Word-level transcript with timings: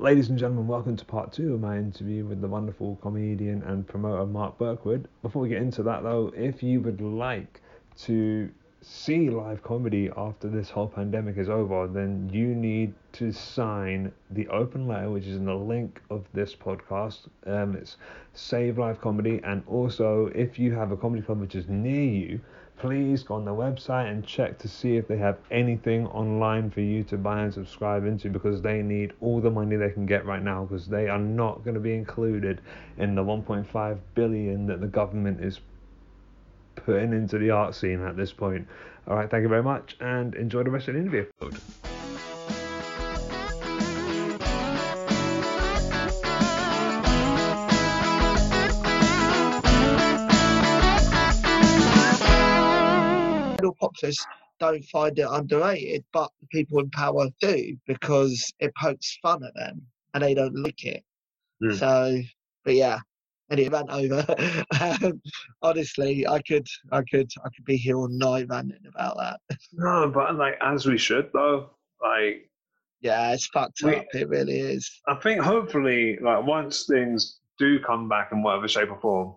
Ladies 0.00 0.30
and 0.30 0.38
gentlemen, 0.38 0.66
welcome 0.66 0.96
to 0.96 1.04
part 1.04 1.30
two 1.30 1.52
of 1.52 1.60
my 1.60 1.76
interview 1.76 2.24
with 2.24 2.40
the 2.40 2.48
wonderful 2.48 2.96
comedian 3.02 3.62
and 3.64 3.86
promoter 3.86 4.24
Mark 4.24 4.56
Burkwood. 4.56 5.04
Before 5.20 5.42
we 5.42 5.50
get 5.50 5.60
into 5.60 5.82
that, 5.82 6.02
though, 6.02 6.32
if 6.34 6.62
you 6.62 6.80
would 6.80 7.02
like 7.02 7.60
to 8.04 8.50
see 8.80 9.28
live 9.28 9.62
comedy 9.62 10.08
after 10.16 10.48
this 10.48 10.70
whole 10.70 10.88
pandemic 10.88 11.36
is 11.36 11.50
over, 11.50 11.86
then 11.86 12.30
you 12.32 12.54
need 12.54 12.94
to 13.12 13.30
sign 13.30 14.10
the 14.30 14.48
open 14.48 14.88
letter, 14.88 15.10
which 15.10 15.26
is 15.26 15.36
in 15.36 15.44
the 15.44 15.54
link 15.54 16.00
of 16.08 16.24
this 16.32 16.54
podcast. 16.54 17.28
Um, 17.46 17.76
it's 17.76 17.98
Save 18.32 18.78
Live 18.78 19.02
Comedy, 19.02 19.42
and 19.44 19.62
also 19.66 20.28
if 20.34 20.58
you 20.58 20.72
have 20.72 20.92
a 20.92 20.96
comedy 20.96 21.20
club 21.20 21.42
which 21.42 21.54
is 21.54 21.68
near 21.68 22.10
you, 22.10 22.40
please 22.80 23.22
go 23.22 23.34
on 23.34 23.44
the 23.44 23.50
website 23.50 24.10
and 24.10 24.26
check 24.26 24.58
to 24.58 24.66
see 24.66 24.96
if 24.96 25.06
they 25.06 25.18
have 25.18 25.36
anything 25.50 26.06
online 26.08 26.70
for 26.70 26.80
you 26.80 27.04
to 27.04 27.18
buy 27.18 27.42
and 27.42 27.52
subscribe 27.52 28.06
into 28.06 28.30
because 28.30 28.62
they 28.62 28.80
need 28.80 29.12
all 29.20 29.38
the 29.40 29.50
money 29.50 29.76
they 29.76 29.90
can 29.90 30.06
get 30.06 30.24
right 30.24 30.42
now 30.42 30.64
because 30.64 30.86
they 30.86 31.06
are 31.06 31.18
not 31.18 31.62
going 31.62 31.74
to 31.74 31.80
be 31.80 31.92
included 31.92 32.60
in 32.96 33.14
the 33.14 33.22
1.5 33.22 33.98
billion 34.14 34.66
that 34.66 34.80
the 34.80 34.86
government 34.86 35.44
is 35.44 35.60
putting 36.74 37.12
into 37.12 37.38
the 37.38 37.50
art 37.50 37.74
scene 37.74 38.02
at 38.02 38.16
this 38.16 38.32
point. 38.32 38.66
All 39.06 39.16
right, 39.16 39.30
thank 39.30 39.42
you 39.42 39.48
very 39.48 39.62
much 39.62 39.96
and 40.00 40.34
enjoy 40.34 40.62
the 40.62 40.70
rest 40.70 40.88
of 40.88 40.94
the 40.94 41.00
interview. 41.00 41.26
Populace 53.80 54.24
don't 54.60 54.84
find 54.84 55.18
it 55.18 55.26
underrated, 55.28 56.04
but 56.12 56.30
the 56.40 56.46
people 56.48 56.78
in 56.78 56.90
power 56.90 57.26
do 57.40 57.76
because 57.86 58.52
it 58.60 58.72
pokes 58.80 59.18
fun 59.22 59.42
at 59.42 59.54
them 59.54 59.82
and 60.14 60.22
they 60.22 60.34
don't 60.34 60.54
like 60.54 60.84
it. 60.84 61.02
Mm. 61.62 61.78
So, 61.78 62.18
but 62.64 62.74
yeah, 62.74 62.98
and 63.48 63.58
it 63.58 63.72
ran 63.72 63.90
over. 63.90 64.24
um, 64.80 65.20
honestly, 65.62 66.26
I 66.26 66.40
could, 66.42 66.66
I 66.92 67.02
could, 67.10 67.30
I 67.44 67.48
could 67.56 67.64
be 67.64 67.76
here 67.76 67.96
all 67.96 68.08
night 68.08 68.46
ranting 68.48 68.84
about 68.86 69.16
that. 69.16 69.40
No, 69.72 70.08
but 70.08 70.36
like 70.36 70.54
as 70.60 70.86
we 70.86 70.98
should 70.98 71.30
though, 71.32 71.70
like 72.02 72.48
yeah, 73.00 73.32
it's 73.32 73.46
fucked 73.46 73.82
We- 73.82 73.96
up. 73.96 74.04
It 74.12 74.28
really 74.28 74.60
is. 74.60 74.90
I 75.08 75.14
think 75.16 75.40
hopefully, 75.40 76.18
like 76.20 76.44
once 76.44 76.84
things 76.84 77.38
do 77.58 77.80
come 77.80 78.08
back 78.08 78.28
in 78.32 78.42
whatever 78.42 78.68
shape 78.68 78.90
or 78.90 79.00
form, 79.00 79.36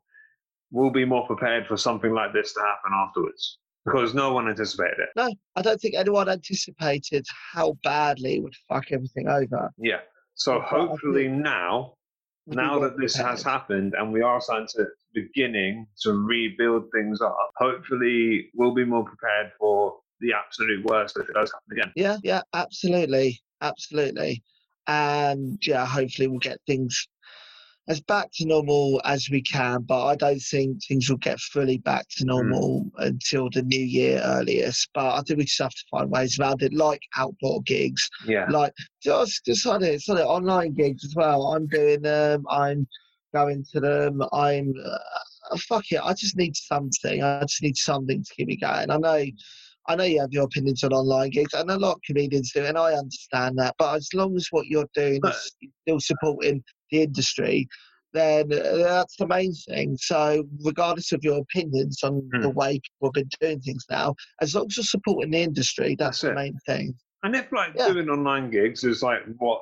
we'll 0.72 0.92
be 0.92 1.06
more 1.06 1.26
prepared 1.26 1.66
for 1.67 1.78
something 1.78 2.14
like 2.14 2.34
this 2.34 2.54
to 2.54 2.60
happen 2.60 2.92
afterwards 2.94 3.60
because 3.86 4.14
no 4.14 4.34
one 4.34 4.50
anticipated 4.50 5.00
it. 5.00 5.09
No, 5.16 5.34
I 5.56 5.62
don't 5.62 5.80
think 5.80 5.95
anyone 5.95 6.30
anticipated 6.30 7.26
how 7.53 7.78
badly 7.84 8.36
it 8.36 8.44
would 8.44 8.56
fuck 8.67 8.92
everything 8.92 9.28
over. 9.28 9.72
Yeah. 9.78 10.00
So 10.36 10.59
But 10.59 10.67
hopefully 10.67 11.28
now, 11.28 11.94
now 12.48 12.80
that 12.80 12.98
this 12.98 13.16
has 13.16 13.44
happened 13.44 13.94
and 13.98 14.11
we 14.11 14.22
are 14.22 14.42
starting 14.42 14.67
to 14.76 14.86
beginning 15.14 15.88
to 16.02 16.14
rebuild 16.14 16.86
things 16.94 17.22
up, 17.22 17.38
hopefully 17.58 18.50
we'll 18.56 18.73
be 18.73 18.86
more 18.86 19.06
prepared 19.06 19.52
for 19.59 19.95
the 20.20 20.34
absolute 20.34 20.84
worst 20.86 21.17
if 21.17 21.30
it 21.30 21.34
does 21.34 21.52
happen 21.52 21.78
again. 21.78 21.92
Yeah, 21.95 22.17
yeah, 22.23 22.42
absolutely, 22.54 23.42
absolutely, 23.61 24.44
and 24.88 25.61
yeah, 25.66 25.86
hopefully 25.86 26.28
we'll 26.28 26.39
get 26.39 26.59
things 26.66 27.08
as 27.88 28.00
back 28.02 28.30
to 28.34 28.45
normal 28.45 29.02
as 29.06 29.30
we 29.30 29.42
can. 29.42 29.81
But 29.81 30.06
I 30.06 30.16
don't 30.16 30.39
think 30.39 30.84
things 30.86 31.09
will 31.09 31.17
get 31.17 31.39
fully 31.39 31.78
back 31.80 32.06
to 32.17 32.26
normal 32.26 32.89
until 32.98 33.50
the 33.52 33.62
new 33.64 33.81
year 33.81 34.22
earliest. 34.23 34.89
But 34.94 35.16
I 35.16 35.22
think 35.22 35.39
we 35.39 35.45
just 35.45 35.62
have 35.62 35.72
to 35.72 35.84
find 35.92 36.09
ways 36.09 36.39
around 36.39 36.61
it, 36.64 36.73
like 36.73 37.02
outdoor 37.17 37.61
gigs, 37.64 38.09
Yeah. 38.26 38.48
like 38.50 38.73
just 39.02 39.45
just 39.45 39.66
on 39.67 39.84
it, 39.84 40.02
on 40.09 40.17
it, 40.17 40.22
online 40.22 40.73
gigs 40.73 41.04
as 41.04 41.16
well. 41.16 41.48
I'm 41.54 41.67
doing 41.67 42.02
them. 42.02 42.45
I'm 42.50 42.88
going 43.34 43.66
to 43.73 43.80
them. 43.80 44.22
I'm 44.31 44.73
uh, 44.86 45.58
fuck 45.67 45.92
it. 45.92 46.00
I 46.02 46.14
just 46.14 46.38
need 46.38 46.56
something. 46.56 47.22
I 47.23 47.42
just 47.42 47.61
need 47.61 47.76
something 47.78 48.23
to 48.23 48.33
keep 48.36 48.48
me 48.48 48.58
going. 48.58 48.89
I 48.92 48.98
know. 48.98 49.26
I 49.86 49.98
know 49.98 50.05
you 50.05 50.21
have 50.21 50.32
your 50.32 50.45
opinions 50.45 50.82
on 50.86 50.94
online 50.94 51.32
gigs, 51.32 51.54
and 51.54 51.70
a 51.70 51.77
lot 51.77 51.95
of 51.95 52.02
comedians 52.08 52.54
do, 52.54 52.64
and 52.64 52.77
I 52.77 52.94
understand 52.94 53.58
that. 53.58 53.76
But 53.77 53.95
as 53.98 54.08
long 54.14 54.33
as 54.38 54.48
what 54.52 54.67
you're 54.67 54.88
doing 54.95 55.20
But- 55.21 55.36
is 55.36 55.52
still 55.82 56.00
supporting 56.00 56.64
the 56.93 57.02
industry, 57.04 57.67
then 58.14 58.54
uh, 58.54 58.77
that's 58.77 59.15
the 59.17 59.27
main 59.27 59.54
thing. 59.54 59.98
So, 59.98 60.43
regardless 60.64 61.11
of 61.11 61.23
your 61.23 61.39
opinions 61.39 61.99
on 62.04 62.30
Hmm. 62.33 62.42
the 62.42 62.49
way 62.49 62.80
people 62.80 63.08
have 63.08 63.14
been 63.14 63.30
doing 63.42 63.59
things 63.61 63.86
now, 63.89 64.15
as 64.42 64.54
long 64.55 64.67
as 64.67 64.77
you're 64.77 64.83
supporting 64.83 65.32
the 65.32 65.42
industry, 65.42 65.95
That's 65.98 66.21
that's, 66.21 66.21
the 66.21 66.32
it. 66.32 66.36
main 66.36 66.58
thing. 66.65 66.95
And 67.23 67.36
if 67.36 67.52
like 67.52 67.73
Yeah. 67.76 67.92
doing 67.92 68.09
online 68.09 68.49
gigs 68.52 68.83
is 68.83 69.02
like 69.02 69.21
what 69.39 69.61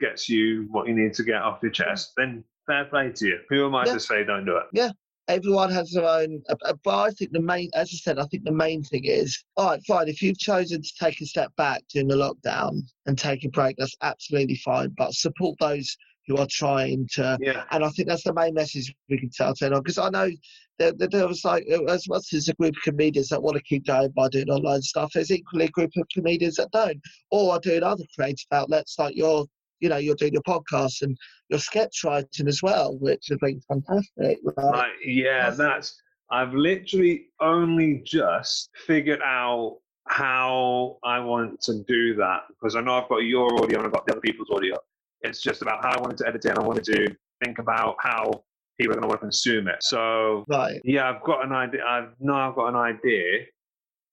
gets 0.00 0.28
you 0.28 0.66
what 0.70 0.88
you 0.88 0.94
need 0.94 1.12
to 1.14 1.22
get 1.22 1.42
off 1.42 1.60
your 1.62 1.70
chest, 1.72 2.12
then 2.16 2.42
fair 2.66 2.86
play 2.86 3.10
to 3.12 3.26
you. 3.26 3.38
Who 3.50 3.66
am 3.66 3.74
I 3.74 3.84
Yeah. 3.86 3.92
to 3.92 4.00
say 4.00 4.24
don't 4.24 4.44
do 4.46 4.56
it? 4.56 4.64
Yeah. 4.72 4.90
Everyone 5.28 5.70
has 5.70 5.92
their 5.92 6.04
own 6.04 6.42
uh, 6.48 6.56
uh, 6.64 6.74
but 6.82 6.98
i 6.98 7.10
think 7.12 7.30
the 7.30 7.40
main 7.40 7.70
as 7.74 7.88
i 7.94 7.96
said 7.96 8.18
i 8.18 8.24
think 8.26 8.42
the 8.42 8.50
main 8.50 8.82
thing 8.82 9.04
is 9.04 9.42
all 9.56 9.68
right 9.70 9.80
fine 9.86 10.08
if 10.08 10.20
you've 10.20 10.36
chosen 10.38 10.82
to 10.82 10.92
take 11.00 11.20
a 11.20 11.24
step 11.26 11.54
back 11.56 11.80
during 11.90 12.08
the 12.08 12.16
lockdown 12.16 12.80
and 13.06 13.16
take 13.16 13.44
a 13.44 13.48
break 13.48 13.76
that's 13.78 13.94
absolutely 14.02 14.56
fine 14.56 14.92
but 14.98 15.14
support 15.14 15.56
those 15.60 15.96
who 16.26 16.36
are 16.36 16.46
trying 16.50 17.06
to 17.14 17.36
Yeah. 17.40 17.64
and 17.70 17.84
i 17.84 17.88
think 17.90 18.08
that's 18.08 18.24
the 18.24 18.32
main 18.34 18.54
message 18.54 18.94
we 19.08 19.18
can 19.18 19.30
tell 19.30 19.54
to 19.54 19.70
because 19.70 19.98
i 19.98 20.08
know 20.08 20.30
there, 20.78 20.92
there, 20.92 21.08
there 21.08 21.28
was 21.28 21.44
like 21.44 21.66
uh, 21.72 21.84
as 21.84 22.08
much 22.08 22.32
as 22.32 22.48
a 22.48 22.54
group 22.54 22.74
of 22.76 22.82
comedians 22.82 23.28
that 23.28 23.42
want 23.42 23.56
to 23.56 23.62
keep 23.62 23.86
going 23.86 24.10
by 24.10 24.28
doing 24.28 24.48
online 24.48 24.82
stuff 24.82 25.10
there's 25.14 25.30
equally 25.30 25.64
a 25.66 25.70
group 25.70 25.90
of 25.96 26.06
comedians 26.12 26.56
that 26.56 26.70
don't 26.72 27.00
or 27.30 27.52
are 27.52 27.60
doing 27.60 27.82
other 27.82 28.04
creative 28.14 28.46
outlets 28.52 28.96
like 28.98 29.16
your 29.16 29.44
you 29.80 29.88
know 29.88 29.96
you're 29.96 30.14
doing 30.14 30.32
your 30.32 30.42
podcast 30.42 31.02
and 31.02 31.16
your 31.48 31.58
sketch 31.58 32.02
writing 32.04 32.46
as 32.48 32.62
well 32.62 32.96
which 33.00 33.28
i 33.32 33.36
think 33.44 33.58
is 33.58 33.64
fantastic 33.66 34.38
right? 34.56 34.92
Yeah, 35.04 35.50
That's- 35.50 35.56
that's. 35.58 36.02
I've 36.30 36.54
literally 36.54 37.26
only 37.40 38.00
just 38.06 38.70
figured 38.86 39.20
out 39.22 39.80
how 40.08 40.96
I 41.04 41.20
want 41.20 41.60
to 41.62 41.84
do 41.86 42.14
that 42.14 42.44
because 42.48 42.74
I 42.74 42.80
know 42.80 42.94
I've 42.94 43.08
got 43.10 43.18
your 43.18 43.52
audio 43.62 43.78
and 43.80 43.86
I've 43.86 43.92
got 43.92 44.06
the 44.06 44.12
other 44.12 44.20
people's 44.22 44.48
audio. 44.50 44.78
It's 45.22 45.40
just 45.42 45.62
about 45.62 45.82
how 45.84 45.90
I 45.96 46.00
wanted 46.00 46.18
to 46.18 46.28
edit 46.28 46.44
it 46.44 46.48
and 46.50 46.58
I 46.58 46.62
wanted 46.62 46.84
to 46.84 47.14
think 47.44 47.58
about 47.58 47.96
how 48.00 48.44
people 48.80 48.92
are 48.92 49.00
going 49.00 49.02
to 49.02 49.08
want 49.08 49.20
to 49.20 49.26
consume 49.26 49.68
it. 49.68 49.82
So 49.82 50.44
Right. 50.48 50.80
yeah, 50.84 51.08
I've 51.08 51.22
got 51.22 51.44
an 51.44 51.52
idea. 51.52 51.84
I've 51.86 52.14
now 52.20 52.48
I've 52.48 52.56
got 52.56 52.68
an 52.68 52.76
idea, 52.76 53.44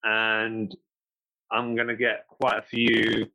and 0.04 0.76
I'm 1.52 1.76
gonna 1.76 1.96
get 1.96 2.26
quite 2.28 2.58
a 2.60 2.62
few 2.62 3.26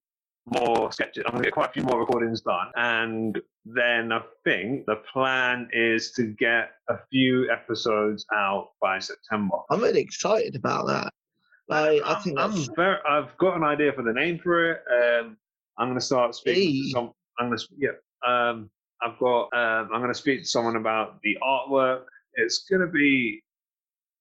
more 0.47 0.93
sketches. 0.93 1.25
I'm 1.27 1.33
gonna 1.33 1.45
get 1.45 1.53
quite 1.53 1.71
a 1.71 1.73
few 1.73 1.83
more 1.83 1.99
recordings 1.99 2.43
done, 2.43 2.69
and 2.77 3.41
then 3.65 4.13
I 4.13 4.21
think 4.45 4.87
the 4.87 4.97
plan 5.13 5.69
is 5.73 6.13
to 6.13 6.25
get 6.39 6.73
a 6.89 6.99
few 7.11 7.51
episodes 7.51 8.25
out 8.33 8.71
by 8.81 8.99
September. 8.99 9.57
I'm 9.71 9.81
really 9.81 10.01
excited 10.01 10.55
about 10.55 10.87
that. 10.87 11.13
Like, 11.69 12.03
I 12.03 12.13
I'm- 12.13 12.23
think 12.23 12.39
I'm, 12.39 12.53
that's 12.53 12.67
very. 12.77 12.99
I've 13.09 13.37
got 13.39 13.57
an 13.57 13.65
idea 13.65 13.93
for 13.93 14.03
the 14.03 14.13
name 14.13 14.39
for 14.39 14.73
it. 14.73 14.83
Um, 14.91 15.37
I'm 15.79 15.89
gonna 15.89 16.01
start 16.01 16.35
speaking 16.35 16.63
Hey. 16.63 16.83
to 16.83 16.91
some. 16.91 17.13
I'm 17.39 17.49
gonna 17.49 17.61
yeah. 17.79 17.91
Um, 18.27 18.71
I've 19.03 19.19
got. 19.19 19.43
Um, 19.53 19.89
I'm 19.93 20.01
gonna 20.01 20.15
speak 20.15 20.41
to 20.43 20.47
someone 20.49 20.77
about 20.77 21.21
the 21.23 21.37
artwork. 21.43 22.05
It's 22.35 22.65
gonna 22.71 22.87
be. 22.87 23.43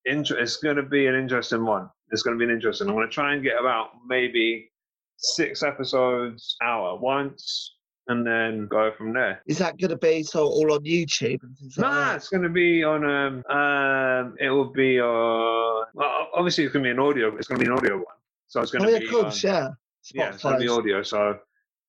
Inter- 0.06 0.38
it's 0.40 0.58
gonna 0.58 0.84
be 0.84 1.08
an 1.08 1.16
interesting 1.16 1.66
one. 1.66 1.90
It's 2.12 2.22
gonna 2.24 2.38
be 2.38 2.44
an 2.44 2.52
interesting. 2.52 2.88
I'm 2.90 2.94
gonna 2.96 3.08
try 3.08 3.34
and 3.34 3.44
get 3.44 3.60
about 3.60 3.92
maybe 4.08 4.70
six 5.18 5.64
episodes 5.64 6.58
out 6.62 6.96
at 6.96 7.02
once, 7.02 7.76
and 8.08 8.28
then 8.28 8.68
go 8.68 8.92
from 8.98 9.14
there. 9.14 9.42
is 9.48 9.58
that 9.60 9.78
going 9.80 9.92
to 9.92 9.98
be 9.98 10.22
so 10.24 10.46
all 10.46 10.74
on 10.74 10.84
YouTube 10.84 11.42
and 11.44 11.58
things 11.58 11.78
like 11.78 11.88
Nah, 11.90 12.06
that? 12.08 12.16
it's 12.18 12.28
going 12.28 12.44
to 12.44 12.50
be 12.50 12.84
on. 12.84 13.06
Um, 13.06 13.44
um, 13.50 14.36
it 14.42 14.50
will 14.50 14.72
be 14.74 15.00
on. 15.00 15.86
Well, 15.94 16.28
obviously, 16.34 16.66
it's 16.66 16.74
going 16.74 16.84
to 16.84 16.88
be 16.88 16.92
an 16.92 17.00
audio. 17.00 17.34
It's 17.38 17.48
going 17.48 17.60
to 17.60 17.66
be 17.66 17.72
an 17.72 17.78
audio 17.78 17.96
one. 17.98 18.06
So 18.48 18.60
it's 18.62 18.72
going 18.72 18.84
Oh 18.84 18.88
to 18.88 18.92
yeah, 18.94 19.00
be. 19.00 19.06
of 19.06 19.12
course, 19.12 19.46
on- 19.46 19.52
yeah. 19.52 19.68
yeah, 20.14 20.30
it's 20.34 20.44
going 20.44 20.56
to 20.56 20.62
be 20.62 20.68
audio. 20.68 21.02
So 21.04 21.40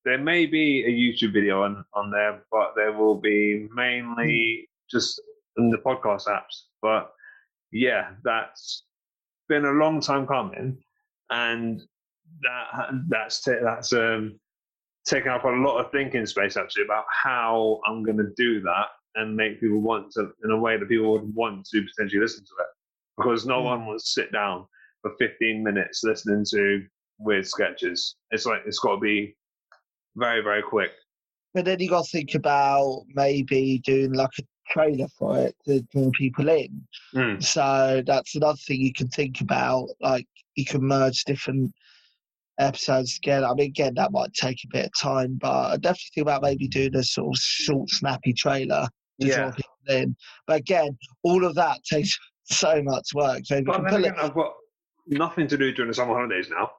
there 0.04 0.18
may 0.18 0.46
be 0.46 0.84
a 0.84 0.88
YouTube 0.90 1.32
video 1.32 1.62
on 1.62 1.84
on 1.94 2.10
there, 2.10 2.42
but 2.50 2.72
there 2.76 2.92
will 2.92 3.16
be 3.20 3.68
mainly 3.74 4.68
just 4.90 5.20
in 5.56 5.70
the 5.70 5.78
podcast 5.78 6.26
apps. 6.26 6.64
But 6.82 7.10
yeah, 7.72 8.10
that's 8.22 8.84
been 9.48 9.64
a 9.64 9.70
long 9.72 10.00
time 10.00 10.26
coming, 10.26 10.78
and 11.30 11.82
that 12.42 12.90
that's 13.08 13.42
ta- 13.42 13.62
that's 13.62 13.92
um 13.92 14.38
taken 15.06 15.30
up 15.30 15.44
a 15.44 15.48
lot 15.48 15.78
of 15.78 15.90
thinking 15.92 16.24
space 16.26 16.56
actually 16.56 16.84
about 16.84 17.04
how 17.10 17.80
I'm 17.86 18.02
going 18.02 18.16
to 18.16 18.32
do 18.36 18.60
that 18.62 18.86
and 19.16 19.36
make 19.36 19.60
people 19.60 19.80
want 19.80 20.10
to 20.12 20.32
in 20.44 20.50
a 20.50 20.58
way 20.58 20.76
that 20.78 20.88
people 20.88 21.12
would 21.12 21.34
want 21.34 21.66
to 21.66 21.82
potentially 21.82 22.20
listen 22.22 22.42
to 22.44 22.52
it 22.60 22.66
because 23.18 23.46
no 23.46 23.60
Mm. 23.60 23.64
one 23.64 23.86
will 23.86 23.98
sit 23.98 24.32
down 24.32 24.66
for 25.02 25.12
15 25.18 25.62
minutes 25.62 26.02
listening 26.04 26.44
to 26.50 26.84
weird 27.18 27.46
sketches. 27.46 28.16
It's 28.30 28.46
like 28.46 28.62
it's 28.66 28.78
got 28.78 28.94
to 28.96 29.00
be 29.00 29.36
very 30.16 30.42
very 30.42 30.62
quick. 30.62 30.92
But 31.54 31.64
then 31.64 31.78
you 31.80 31.88
got 31.88 32.04
to 32.04 32.10
think 32.10 32.34
about 32.34 33.04
maybe 33.14 33.80
doing 33.84 34.12
like 34.12 34.30
a 34.40 34.42
trailer 34.68 35.06
for 35.18 35.38
it 35.38 35.56
to 35.66 35.82
draw 35.92 36.10
people 36.10 36.48
in. 36.48 36.82
Mm. 37.14 37.42
So 37.42 38.02
that's 38.04 38.34
another 38.34 38.58
thing 38.66 38.80
you 38.80 38.92
can 38.92 39.08
think 39.08 39.40
about. 39.40 39.88
Like 40.00 40.26
you 40.56 40.64
can 40.64 40.82
merge 40.82 41.24
different 41.24 41.72
episodes 42.58 43.18
again. 43.22 43.44
I 43.44 43.54
mean, 43.54 43.68
again, 43.68 43.94
that 43.96 44.12
might 44.12 44.32
take 44.32 44.58
a 44.64 44.68
bit 44.72 44.86
of 44.86 44.92
time, 45.00 45.38
but 45.40 45.72
I 45.72 45.76
definitely 45.76 46.10
think 46.14 46.24
about 46.24 46.42
maybe 46.42 46.68
doing 46.68 46.94
a 46.94 47.02
sort 47.02 47.36
of 47.36 47.40
short, 47.40 47.90
snappy 47.90 48.32
trailer 48.32 48.88
to 49.20 49.28
draw 49.28 49.50
people 49.52 49.72
in. 49.88 50.16
But 50.46 50.60
again, 50.60 50.96
all 51.22 51.44
of 51.44 51.54
that 51.54 51.82
takes 51.84 52.18
so 52.44 52.82
much 52.82 53.10
work. 53.14 53.42
So 53.44 53.62
But 53.62 53.84
then 53.90 54.04
again, 54.04 54.14
I've 54.18 54.34
got 54.34 54.54
nothing 55.06 55.46
to 55.48 55.56
do 55.56 55.72
during 55.72 55.88
the 55.88 55.94
summer 55.94 56.14
holidays 56.14 56.48
now. 56.50 56.70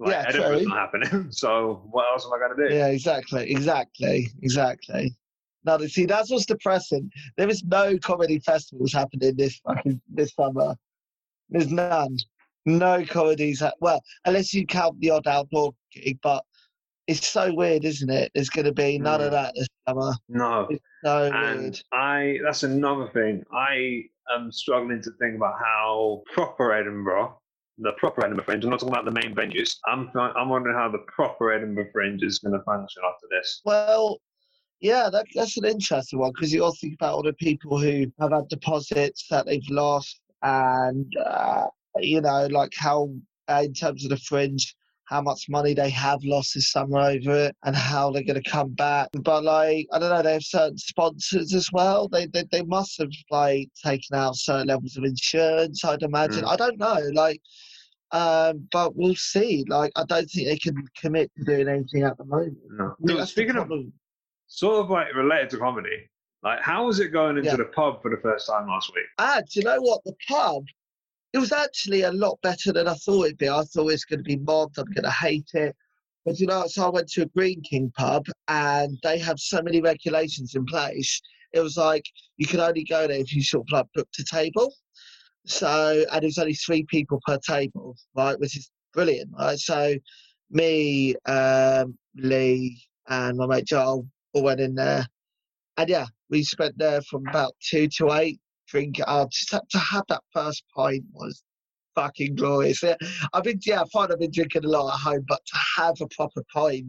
Like, 0.00 0.12
Yeah, 0.12 0.24
Edinburgh's 0.28 0.60
true. 0.62 0.68
not 0.70 0.78
happening. 0.78 1.28
So 1.32 1.82
what 1.90 2.06
else 2.10 2.24
am 2.26 2.32
I 2.32 2.38
going 2.38 2.56
to 2.56 2.68
do? 2.68 2.74
yeah, 2.74 2.86
exactly, 2.88 3.50
exactly, 3.50 4.28
exactly. 4.42 5.14
Now, 5.64 5.76
see, 5.78 6.06
that's 6.06 6.30
what's 6.30 6.46
depressing. 6.46 7.10
There 7.36 7.48
is 7.50 7.62
no 7.64 7.98
comedy 7.98 8.38
festivals 8.38 8.94
happening 8.94 9.36
this 9.36 9.60
fucking 9.66 10.00
this 10.08 10.32
summer. 10.34 10.74
There's 11.50 11.70
none. 11.70 12.16
No 12.64 13.04
comedies. 13.04 13.60
Ha- 13.60 13.72
well, 13.80 14.02
unless 14.24 14.54
you 14.54 14.66
count 14.66 14.98
the 15.00 15.10
odd 15.10 15.26
outdoor 15.26 15.72
gig, 15.92 16.18
but 16.22 16.42
it's 17.06 17.26
so 17.28 17.52
weird, 17.52 17.84
isn't 17.84 18.08
it? 18.10 18.30
There's 18.34 18.48
going 18.50 18.66
to 18.66 18.72
be 18.72 18.98
none 18.98 19.20
of 19.20 19.28
Mm. 19.28 19.32
that 19.32 19.54
this 19.54 19.68
summer. 19.86 20.12
No. 20.30 20.66
So 21.04 21.30
And 21.34 21.60
weird. 21.62 21.80
I 21.92 22.38
that's 22.44 22.62
another 22.62 23.08
thing. 23.08 23.44
I 23.52 24.04
am 24.34 24.50
struggling 24.52 25.02
to 25.02 25.10
think 25.20 25.36
about 25.36 25.58
how 25.58 26.22
proper 26.32 26.72
Edinburgh, 26.72 27.38
the 27.80 27.92
proper 27.92 28.24
Edinburgh 28.24 28.44
Fringe, 28.44 28.64
I'm 28.64 28.70
not 28.70 28.80
talking 28.80 28.94
about 28.94 29.06
the 29.06 29.10
main 29.10 29.34
venues. 29.34 29.76
I'm 29.86 30.10
I'm 30.14 30.48
wondering 30.48 30.76
how 30.76 30.90
the 30.90 31.04
proper 31.08 31.52
Edinburgh 31.52 31.90
Fringe 31.92 32.22
is 32.22 32.38
going 32.38 32.52
to 32.52 32.62
function 32.64 33.02
after 33.06 33.26
this. 33.30 33.62
Well, 33.64 34.20
yeah, 34.80 35.08
that, 35.10 35.26
that's 35.34 35.56
an 35.56 35.64
interesting 35.64 36.18
one 36.18 36.32
because 36.32 36.52
you 36.52 36.64
also 36.64 36.78
think 36.80 36.94
about 36.94 37.14
all 37.14 37.22
the 37.22 37.32
people 37.34 37.78
who 37.78 38.06
have 38.20 38.32
had 38.32 38.48
deposits 38.48 39.26
that 39.30 39.46
they've 39.46 39.68
lost, 39.68 40.20
and 40.42 41.10
uh, 41.24 41.66
you 41.98 42.20
know, 42.20 42.46
like 42.50 42.72
how 42.76 43.10
uh, 43.48 43.62
in 43.64 43.72
terms 43.72 44.04
of 44.04 44.10
the 44.10 44.16
fringe, 44.18 44.74
how 45.04 45.20
much 45.20 45.46
money 45.48 45.74
they 45.74 45.90
have 45.90 46.22
lost 46.22 46.54
this 46.54 46.70
summer 46.70 46.98
over 46.98 47.46
it, 47.46 47.56
and 47.64 47.76
how 47.76 48.10
they're 48.10 48.22
going 48.22 48.42
to 48.42 48.50
come 48.50 48.72
back. 48.74 49.08
But 49.12 49.44
like, 49.44 49.86
I 49.92 49.98
don't 49.98 50.10
know, 50.10 50.22
they 50.22 50.34
have 50.34 50.42
certain 50.42 50.78
sponsors 50.78 51.54
as 51.54 51.70
well. 51.72 52.08
They 52.08 52.26
they, 52.26 52.44
they 52.52 52.62
must 52.62 52.98
have 52.98 53.12
like 53.30 53.68
taken 53.82 54.16
out 54.16 54.36
certain 54.36 54.68
levels 54.68 54.96
of 54.96 55.04
insurance. 55.04 55.84
I'd 55.84 56.02
imagine. 56.02 56.44
Mm. 56.44 56.52
I 56.52 56.56
don't 56.56 56.78
know, 56.78 57.00
like. 57.14 57.40
Um, 58.12 58.66
but 58.72 58.96
we'll 58.96 59.14
see. 59.14 59.64
Like, 59.68 59.92
I 59.96 60.04
don't 60.04 60.28
think 60.30 60.48
they 60.48 60.58
can 60.58 60.84
commit 60.96 61.30
to 61.36 61.44
doing 61.44 61.68
anything 61.68 62.02
at 62.02 62.16
the 62.18 62.24
moment. 62.24 62.58
No. 62.70 62.84
I 62.84 62.88
mean, 62.88 62.94
Dude, 63.06 63.18
that's 63.18 63.30
the 63.30 63.32
speaking 63.32 63.50
of 63.56 63.66
problem. 63.68 63.92
sort 64.48 64.84
of 64.84 64.90
like 64.90 65.14
related 65.14 65.50
to 65.50 65.58
comedy, 65.58 66.08
like 66.42 66.60
how 66.60 66.86
was 66.86 66.98
it 67.00 67.08
going 67.08 67.36
into 67.38 67.50
Yeah. 67.50 67.56
the 67.56 67.66
pub 67.66 68.02
for 68.02 68.10
the 68.10 68.20
first 68.22 68.46
time 68.48 68.66
last 68.68 68.90
week? 68.94 69.04
Ah, 69.18 69.40
do 69.48 69.60
you 69.60 69.64
know 69.64 69.80
what? 69.80 70.02
The 70.04 70.14
pub, 70.28 70.64
it 71.32 71.38
was 71.38 71.52
actually 71.52 72.02
a 72.02 72.10
lot 72.12 72.38
better 72.42 72.72
than 72.72 72.88
I 72.88 72.94
thought 72.94 73.26
it'd 73.26 73.38
be. 73.38 73.48
I 73.48 73.62
thought 73.62 73.82
it 73.82 73.84
was 73.84 74.04
going 74.04 74.18
to 74.20 74.24
be 74.24 74.36
mobbed. 74.38 74.78
I'm 74.78 74.86
going 74.86 75.04
to 75.04 75.10
hate 75.10 75.50
it. 75.54 75.76
But 76.26 76.38
you 76.40 76.46
know, 76.46 76.66
so 76.66 76.86
I 76.86 76.90
went 76.90 77.08
to 77.12 77.22
a 77.22 77.26
Greene 77.26 77.62
King 77.62 77.92
pub 77.96 78.26
and 78.48 78.98
they 79.02 79.18
have 79.18 79.38
so 79.38 79.62
many 79.62 79.80
regulations 79.80 80.54
in 80.54 80.66
place. 80.66 81.20
It 81.52 81.60
was 81.60 81.76
like 81.76 82.04
you 82.36 82.46
could 82.46 82.60
only 82.60 82.84
go 82.84 83.06
there 83.06 83.18
if 83.18 83.34
you 83.34 83.42
sort 83.42 83.66
of 83.68 83.72
like 83.72 83.86
booked 83.94 84.18
a 84.18 84.24
table. 84.24 84.72
So, 85.46 86.04
and 86.12 86.22
it 86.22 86.26
was 86.26 86.38
only 86.38 86.54
three 86.54 86.84
people 86.84 87.20
per 87.26 87.38
table, 87.38 87.96
right? 88.14 88.38
Which 88.38 88.56
is 88.56 88.70
brilliant, 88.92 89.30
right? 89.38 89.58
So, 89.58 89.94
me, 90.50 91.14
um, 91.26 91.96
Lee, 92.16 92.80
and 93.08 93.38
my 93.38 93.46
mate 93.46 93.66
Joel 93.66 94.06
all 94.34 94.42
went 94.42 94.60
in 94.60 94.74
there. 94.74 95.06
And 95.76 95.88
yeah, 95.88 96.06
we 96.28 96.42
spent 96.42 96.76
there 96.78 97.00
from 97.02 97.26
about 97.28 97.54
two 97.60 97.88
to 97.98 98.12
eight 98.12 98.40
drink 98.68 99.00
uh, 99.06 99.26
just 99.30 99.50
to, 99.50 99.78
have 99.78 100.04
that 100.08 100.22
first 100.32 100.62
pint 100.76 101.04
was 101.12 101.42
fucking 101.94 102.36
glorious. 102.36 102.82
Yeah, 102.82 102.96
I've 103.32 103.44
been 103.44 103.58
yeah, 103.64 103.82
fine. 103.92 104.12
I've 104.12 104.20
been 104.20 104.30
drinking 104.30 104.64
a 104.64 104.68
lot 104.68 104.92
at 104.94 105.00
home, 105.00 105.24
but 105.26 105.40
to 105.46 105.58
have 105.76 105.94
a 106.00 106.06
proper 106.14 106.44
pint 106.52 106.86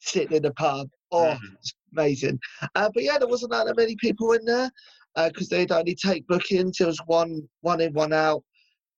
sitting 0.00 0.36
in 0.36 0.44
a 0.44 0.52
pub, 0.52 0.88
oh, 1.12 1.38
Mhm. 1.40 1.54
it's 1.56 1.72
amazing. 1.92 2.38
Uh, 2.74 2.90
but 2.92 3.02
yeah, 3.02 3.18
there 3.18 3.28
wasn't 3.28 3.52
that 3.52 3.72
many 3.76 3.96
people 3.96 4.32
in 4.32 4.44
there 4.44 4.70
because 5.16 5.48
they'd 5.48 5.72
only 5.72 5.94
take 5.94 6.26
bookings. 6.26 6.78
There 6.78 6.86
was 6.86 7.00
one 7.06 7.48
one 7.60 7.80
in, 7.80 7.92
one 7.92 8.12
out. 8.12 8.42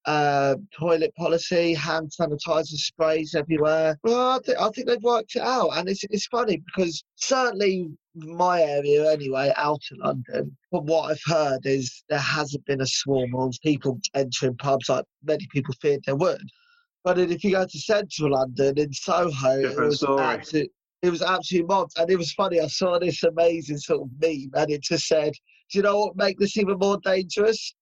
Uh, 0.07 0.57
toilet 0.79 1.15
policy, 1.17 1.73
hand 1.73 2.11
sanitizer 2.11 2.77
sprays 2.77 3.35
everywhere. 3.35 3.99
Well, 4.05 4.33
I, 4.33 4.39
think 4.45 4.61
I 4.61 4.69
think 4.69 4.87
they've 4.87 5.03
worked 5.03 5.35
it 5.35 5.41
out, 5.41 5.71
and 5.79 5.89
it's 5.89 6.05
it's 6.11 6.27
funny 6.27 6.63
because 6.67 7.03
certainly 7.15 7.89
my 8.15 8.61
area 8.63 9.11
anyway, 9.11 9.53
out 9.57 9.81
of 9.93 9.99
London, 9.99 10.57
from 10.71 10.87
what 10.87 11.11
I've 11.11 11.23
heard 11.25 11.65
is 11.65 12.05
there 12.09 12.19
hasn't 12.19 12.65
been 12.67 12.81
a 12.81 12.87
swarm 12.87 13.35
of 13.35 13.55
people 13.63 13.99
entering 14.15 14.57
pubs 14.57 14.89
like 14.89 15.05
many 15.25 15.47
people 15.51 15.75
feared 15.81 16.03
there 16.05 16.17
would. 16.17 16.49
But 17.03 17.19
if 17.19 17.45
you 17.45 17.53
go 17.53 17.67
to 17.67 17.79
central 17.79 18.33
London 18.33 18.79
in 18.79 18.93
Soho, 18.93 19.59
it 19.59 19.77
was 19.77 19.99
story. 19.99 20.23
absolute, 20.23 20.71
it 21.03 21.11
was 21.11 21.23
absolute 21.23 21.69
mobbed. 21.69 21.93
And 21.99 22.11
it 22.11 22.17
was 22.17 22.33
funny, 22.33 22.61
I 22.61 22.67
saw 22.67 22.99
this 22.99 23.23
amazing 23.23 23.79
sort 23.79 24.03
of 24.03 24.09
meme 24.21 24.51
and 24.55 24.71
it 24.71 24.83
just 24.83 25.07
said, 25.07 25.35
Do 25.71 25.79
you 25.79 25.83
know 25.83 25.99
what 25.99 26.17
make 26.17 26.39
this 26.39 26.57
even 26.57 26.79
more 26.79 26.99
dangerous? 27.05 27.75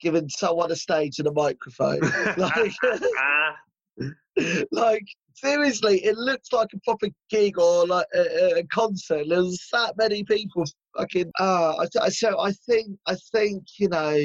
Giving 0.00 0.28
someone 0.28 0.70
a 0.70 0.76
stage 0.76 1.18
and 1.18 1.28
a 1.28 1.32
microphone. 1.32 2.00
like 2.36 2.74
like 4.70 5.04
seriously, 5.34 6.04
it 6.04 6.16
looks 6.16 6.52
like 6.52 6.68
a 6.74 6.80
proper 6.80 7.08
gig 7.30 7.58
or 7.58 7.86
like 7.86 8.06
a, 8.14 8.58
a 8.58 8.66
concert. 8.72 9.26
There's 9.28 9.58
that 9.72 9.96
many 9.96 10.24
people 10.24 10.64
fucking. 10.96 11.30
Ah, 11.38 11.76
I, 11.78 11.86
th- 11.92 12.12
so 12.12 12.40
I 12.40 12.52
think 12.68 12.98
I 13.06 13.16
think 13.32 13.64
you 13.78 13.88
know, 13.88 14.16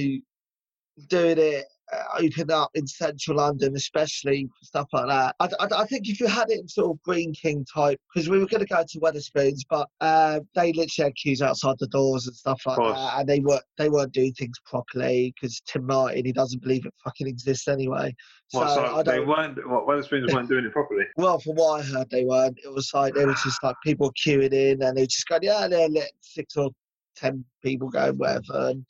doing 1.07 1.38
it. 1.38 1.65
Uh, 1.94 2.24
open 2.24 2.50
up 2.52 2.70
in 2.74 2.88
central 2.88 3.38
London, 3.38 3.76
especially 3.76 4.48
stuff 4.64 4.88
like 4.94 5.08
that. 5.08 5.36
I, 5.40 5.50
I, 5.60 5.82
I 5.82 5.86
think 5.86 6.08
if 6.08 6.20
you 6.20 6.28
had 6.28 6.50
it 6.50 6.60
in 6.60 6.68
sort 6.68 6.92
of 6.92 7.04
Greene 7.04 7.34
King 7.34 7.66
type, 7.66 8.00
because 8.14 8.30
we 8.30 8.40
were 8.40 8.46
going 8.46 8.66
to 8.66 8.74
go 8.74 8.84
to 8.88 9.00
Wetherspoons, 9.00 9.62
but 9.70 9.90
uh, 10.00 10.40
they 10.56 10.72
literally 10.74 11.10
had 11.10 11.16
queues 11.16 11.42
outside 11.42 11.76
the 11.80 11.88
doors 11.88 12.28
and 12.28 12.36
stuff 12.36 12.62
like 12.66 12.78
that, 12.78 13.20
and 13.20 13.28
they 13.28 13.40
weren't 13.40 13.64
they 13.78 13.90
weren't 13.90 14.14
doing 14.14 14.34
things 14.34 14.58
properly 14.66 15.34
because 15.36 15.62
Tim 15.66 15.86
Martin 15.86 16.26
he 16.26 16.32
doesn't 16.32 16.62
believe 16.62 16.86
it 16.86 16.94
fucking 17.04 17.28
exists 17.28 17.68
anyway. 17.68 18.16
what, 18.52 18.70
so 18.70 18.86
so 18.96 19.04
they 19.04 19.20
weren't. 19.20 19.58
What 19.68 19.86
Wetherspoons 19.86 20.34
weren't 20.34 20.50
doing 20.50 20.66
it 20.66 20.72
properly. 20.72 21.06
Well, 21.18 21.40
from 21.40 21.56
what 21.56 21.82
I 21.82 21.84
heard, 21.84 22.10
they 22.10 22.24
weren't. 22.24 22.58
It 22.64 22.74
was 22.74 22.92
like 22.94 23.16
they 23.16 23.26
were 23.26 23.34
just 23.34 23.62
like 23.64 23.76
people 23.84 24.14
queuing 24.14 24.54
in, 24.54 24.82
and 24.82 24.98
they 24.98 25.06
just 25.08 25.28
going, 25.28 25.44
yeah, 25.44 25.68
they 25.68 25.90
let 25.90 26.12
six 26.22 26.56
or 26.56 26.70
ten 27.16 27.44
people 27.62 27.90
go, 27.90 28.14
whatever. 28.14 28.70
And 28.70 28.86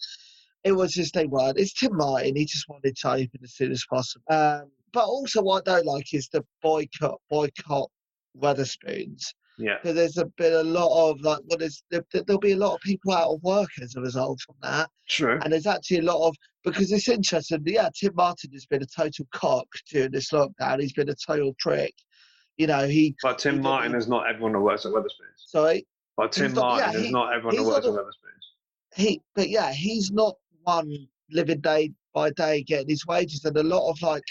it 0.63 0.71
was 0.73 0.93
just 0.93 1.13
they 1.13 1.25
weren't. 1.25 1.57
It's 1.57 1.73
Tim 1.73 1.95
Martin. 1.97 2.35
He 2.35 2.45
just 2.45 2.67
wanted 2.69 2.95
to 2.97 3.09
open 3.11 3.39
as 3.43 3.53
soon 3.53 3.71
as 3.71 3.83
possible. 3.89 4.23
Um, 4.29 4.71
but 4.93 5.05
also, 5.05 5.41
what 5.41 5.67
I 5.67 5.75
don't 5.77 5.85
like 5.85 6.13
is 6.13 6.27
the 6.29 6.43
boycott 6.61 7.19
boycott 7.29 7.89
Wetherspoons 8.45 9.33
Yeah. 9.57 9.75
because 9.81 9.95
there's 9.95 10.17
a 10.17 10.25
been 10.37 10.53
a 10.53 10.63
lot 10.63 11.09
of 11.09 11.21
like, 11.21 11.39
well, 11.47 11.57
there's 11.57 11.83
there, 11.91 12.03
there'll 12.13 12.39
be 12.39 12.51
a 12.53 12.57
lot 12.57 12.75
of 12.75 12.81
people 12.81 13.13
out 13.13 13.29
of 13.33 13.41
work 13.43 13.69
as 13.81 13.95
a 13.95 14.01
result 14.01 14.39
from 14.41 14.55
that. 14.61 14.89
True. 15.09 15.39
And 15.43 15.51
there's 15.53 15.67
actually 15.67 15.99
a 15.99 16.03
lot 16.03 16.27
of 16.27 16.35
because 16.63 16.91
it's 16.91 17.07
interesting. 17.07 17.61
Yeah, 17.65 17.89
Tim 17.99 18.13
Martin 18.15 18.51
has 18.53 18.65
been 18.65 18.83
a 18.83 18.85
total 18.85 19.25
cock 19.31 19.67
during 19.89 20.11
this 20.11 20.29
lockdown. 20.31 20.79
He's 20.81 20.93
been 20.93 21.09
a 21.09 21.15
total 21.15 21.55
prick. 21.59 21.93
You 22.57 22.67
know, 22.67 22.85
he 22.87 23.15
But 23.23 23.39
Tim 23.39 23.55
He- 23.55 23.61
Martin 23.61 23.95
is 23.95 24.07
not 24.07 24.27
everyone 24.29 24.51
that 24.53 24.59
works 24.59 24.85
at 24.85 24.91
Wetherspoons. 24.91 25.37
sorry 25.47 25.87
But 26.17 26.31
Tim 26.33 26.53
not- 26.53 26.77
yeah, 26.77 26.85
Martin 26.87 27.03
is 27.05 27.11
not 27.11 27.33
everyone 27.33 27.55
that 27.55 27.61
he's 27.61 27.67
works 27.67 27.87
at 27.87 27.93
Wetherspoons. 27.93 28.95
he, 28.95 29.21
but 29.35 29.49
yeah, 29.49 29.71
he's 29.71 30.11
not 30.11 30.35
one 30.63 31.07
living 31.29 31.61
day 31.61 31.91
by 32.13 32.29
day 32.31 32.63
getting 32.63 32.89
his 32.89 33.05
wages. 33.05 33.45
And 33.45 33.57
a 33.57 33.63
lot 33.63 33.89
of 33.89 34.01
like 34.01 34.23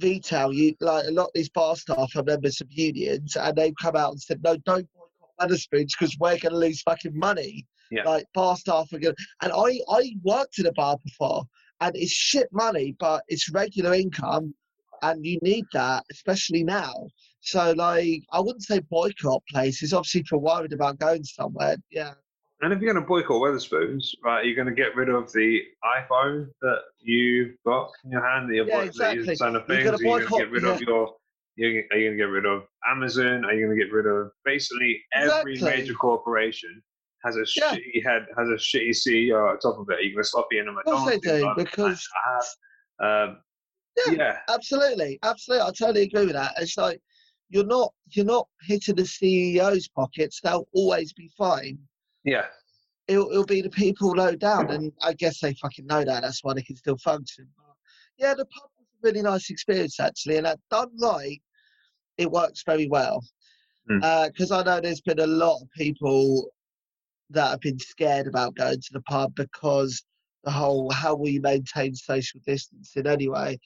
retail, 0.00 0.52
you 0.52 0.74
like 0.80 1.06
a 1.06 1.10
lot 1.10 1.26
of 1.26 1.32
these 1.34 1.50
bar 1.50 1.76
staff 1.76 2.10
are 2.16 2.22
members 2.22 2.60
of 2.60 2.68
unions, 2.70 3.36
and 3.36 3.56
they've 3.56 3.74
come 3.80 3.96
out 3.96 4.12
and 4.12 4.20
said, 4.20 4.42
no, 4.42 4.56
don't 4.64 4.88
boycott 4.94 5.50
Wetherspoons 5.50 5.90
because 5.98 6.16
we're 6.18 6.38
going 6.38 6.52
to 6.52 6.58
lose 6.58 6.82
fucking 6.82 7.18
money. 7.18 7.66
Yeah. 7.90 8.04
Like 8.04 8.24
bar 8.34 8.56
staff 8.56 8.92
are 8.92 8.98
going. 8.98 9.16
And 9.42 9.52
I 9.52 9.80
I 9.90 10.12
worked 10.22 10.58
in 10.58 10.66
a 10.66 10.72
bar 10.72 10.96
before, 11.04 11.44
and 11.80 11.96
it's 11.96 12.12
shit 12.12 12.48
money, 12.52 12.94
but 12.98 13.24
it's 13.28 13.50
regular 13.50 13.94
income, 13.94 14.54
and 15.02 15.24
you 15.24 15.38
need 15.42 15.64
that, 15.72 16.04
especially 16.10 16.64
now. 16.64 16.94
So 17.40 17.72
like, 17.72 18.22
I 18.32 18.40
wouldn't 18.40 18.64
say 18.64 18.80
boycott 18.90 19.42
places. 19.50 19.92
Obviously, 19.92 20.20
if 20.20 20.30
you're 20.30 20.40
worried 20.40 20.72
about 20.72 20.98
going 20.98 21.24
somewhere, 21.24 21.76
yeah, 21.90 22.12
And 22.62 22.72
if 22.74 22.80
you're 22.80 22.92
going 22.92 23.02
to 23.02 23.08
boycott 23.08 23.40
Wetherspoons, 23.40 24.14
right, 24.22 24.44
you're 24.44 24.54
going 24.54 24.68
to 24.68 24.74
get 24.74 24.94
rid 24.94 25.08
of 25.08 25.32
the 25.32 25.60
iPhone 25.84 26.48
that 26.60 26.80
you've 27.00 27.54
got 27.66 27.90
in 28.04 28.10
your 28.10 28.26
hand 28.26 28.50
that 28.50 28.54
you're, 28.54 28.66
Yeah, 28.68 28.84
boy- 28.84 28.90
that 28.98 29.14
you're 29.14 29.24
exactly. 29.30 29.36
signing 29.36 29.54
You're 29.54 29.62
things. 29.62 29.86
Are 29.88 30.02
going 30.04 30.26
to 30.26 30.36
get 30.36 30.50
rid 30.50 30.64
of 30.64 30.80
your. 30.82 31.14
You're, 31.56 31.82
are 31.90 31.96
you 31.98 32.08
going 32.08 32.12
to 32.12 32.16
get 32.16 32.22
rid 32.24 32.46
of 32.46 32.62
Amazon? 32.88 33.44
Are 33.44 33.52
you 33.52 33.66
going 33.66 33.78
to 33.78 33.84
get 33.84 33.92
rid 33.92 34.06
of 34.06 34.30
basically 34.44 35.02
every 35.14 35.54
Exactly. 35.54 35.80
major 35.82 35.94
corporation 35.94 36.82
has 37.24 37.36
a 37.36 37.44
Yeah. 37.56 37.74
shitty 37.74 38.04
head, 38.04 38.26
has 38.38 38.48
a 38.48 38.52
shitty 38.52 38.90
CEO 38.90 39.52
at 39.52 39.60
top 39.60 39.78
of 39.78 39.86
it? 39.90 40.02
You're 40.02 40.12
going 40.12 40.22
to 40.22 40.28
stop 40.28 40.48
being 40.50 40.68
a 40.68 40.72
Of 40.72 40.84
course 40.84 41.10
they 41.10 41.18
do, 41.18 41.38
You're 41.38 41.54
because 41.54 42.06
um, 43.02 43.38
Yeah. 44.06 44.12
yeah, 44.12 44.38
absolutely, 44.48 45.18
absolutely. 45.22 45.66
I 45.66 45.70
totally 45.72 46.02
agree 46.02 46.26
with 46.26 46.34
that. 46.34 46.52
It's 46.58 46.76
like 46.78 47.00
you're 47.50 47.66
not 47.66 47.92
you're 48.10 48.24
not 48.24 48.46
hitting 48.62 48.94
the 48.96 49.02
CEO's 49.02 49.88
pockets. 49.88 50.40
They'll 50.42 50.68
always 50.72 51.12
be 51.12 51.30
fine. 51.36 51.78
Yeah. 52.24 52.46
It'll, 53.08 53.28
it'll 53.30 53.44
be 53.44 53.60
the 53.60 53.70
people 53.70 54.10
low 54.10 54.36
down, 54.36 54.70
and 54.70 54.92
I 55.02 55.14
guess 55.14 55.40
they 55.40 55.54
fucking 55.54 55.86
know 55.86 56.04
that. 56.04 56.22
That's 56.22 56.44
why 56.44 56.54
they 56.54 56.62
can 56.62 56.76
still 56.76 56.98
function. 56.98 57.48
But 57.56 57.74
yeah, 58.18 58.34
the 58.34 58.44
pub 58.44 58.70
was 58.78 58.86
a 58.86 59.06
really 59.06 59.22
nice 59.22 59.50
experience 59.50 59.98
actually, 59.98 60.36
and 60.36 60.46
that 60.46 60.60
done 60.70 60.90
right. 61.00 61.40
it 62.18 62.30
works 62.30 62.62
very 62.64 62.86
well 62.88 63.24
Mm. 63.90 64.28
because 64.28 64.52
I 64.52 64.62
know 64.62 64.80
there's 64.80 65.00
been 65.00 65.18
a 65.18 65.26
lot 65.26 65.60
of 65.62 65.70
people 65.72 66.50
that 67.30 67.50
have 67.50 67.60
been 67.60 67.78
scared 67.78 68.26
about 68.26 68.54
going 68.54 68.80
to 68.80 68.92
the 68.92 69.00
pub 69.02 69.34
because 69.34 70.04
the 70.44 70.50
whole 70.50 70.90
how 70.90 71.14
will 71.14 71.28
you 71.28 71.40
maintain 71.40 71.94
social 71.94 72.40
distancing 72.46 73.06
anyway. 73.06 73.58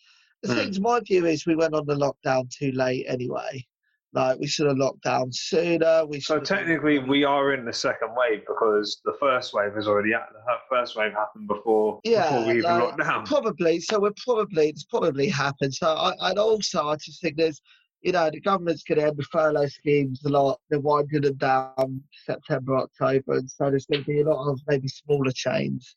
The 0.43 0.49
Mm. 0.49 0.55
thing 0.55 0.73
to 0.73 0.81
my 0.81 1.01
view 1.01 1.27
is 1.27 1.47
we 1.47 1.57
went 1.57 1.75
on 1.75 1.87
the 1.87 1.95
lockdown 1.95 2.51
too 2.51 2.73
late 2.73 3.07
anyway. 3.09 3.67
Like 4.15 4.39
we 4.39 4.47
should 4.47 4.69
have 4.69 4.77
locked 4.79 5.03
down 5.03 5.33
sooner. 5.33 6.07
We 6.07 6.21
So 6.21 6.35
should 6.35 6.41
have 6.41 6.45
done- 6.49 6.59
technically, 6.59 6.99
we 7.01 7.25
are 7.25 7.53
in 7.53 7.65
the 7.65 7.73
second 7.73 8.11
wave 8.17 8.43
because 8.47 9.01
the 9.05 9.15
first 9.19 9.53
wave 9.53 9.75
has 9.75 9.89
already 9.89 10.13
hap- 10.13 10.33
the 10.33 10.39
first 10.71 10.95
wave 10.97 11.13
happened 11.13 11.49
before 11.49 12.01
Yeah, 12.05 12.23
before 12.31 12.47
we 12.47 12.59
even 12.59 12.63
like, 12.71 12.83
locked 12.83 13.01
down. 13.03 13.27
Probably. 13.27 13.81
So 13.81 13.99
we're 13.99 14.13
probably 14.25 14.69
it's 14.69 14.85
probably 14.85 15.29
happened. 15.29 15.75
So 15.75 15.89
I 15.89 16.15
and 16.31 16.39
also 16.39 16.87
I 16.89 16.95
just 16.97 17.21
think 17.21 17.37
there's 17.37 17.61
you 18.03 18.13
know 18.13 18.31
the 18.31 18.41
government's 18.41 18.85
going 18.85 19.01
to 19.01 19.07
end 19.09 19.17
the 19.17 19.25
furlough 19.25 19.67
schemes 19.67 20.25
a 20.25 20.29
lot. 20.29 20.61
They're 20.71 20.79
winding 20.79 21.23
them 21.23 21.35
down 21.37 22.01
September, 22.25 22.77
October, 22.79 23.33
and 23.39 23.51
so 23.51 23.69
there's 23.69 23.87
going 23.87 24.05
to 24.05 24.07
be 24.07 24.21
a 24.21 24.29
lot 24.29 24.49
of 24.49 24.61
maybe 24.69 24.87
smaller 24.87 25.33
chains 25.33 25.97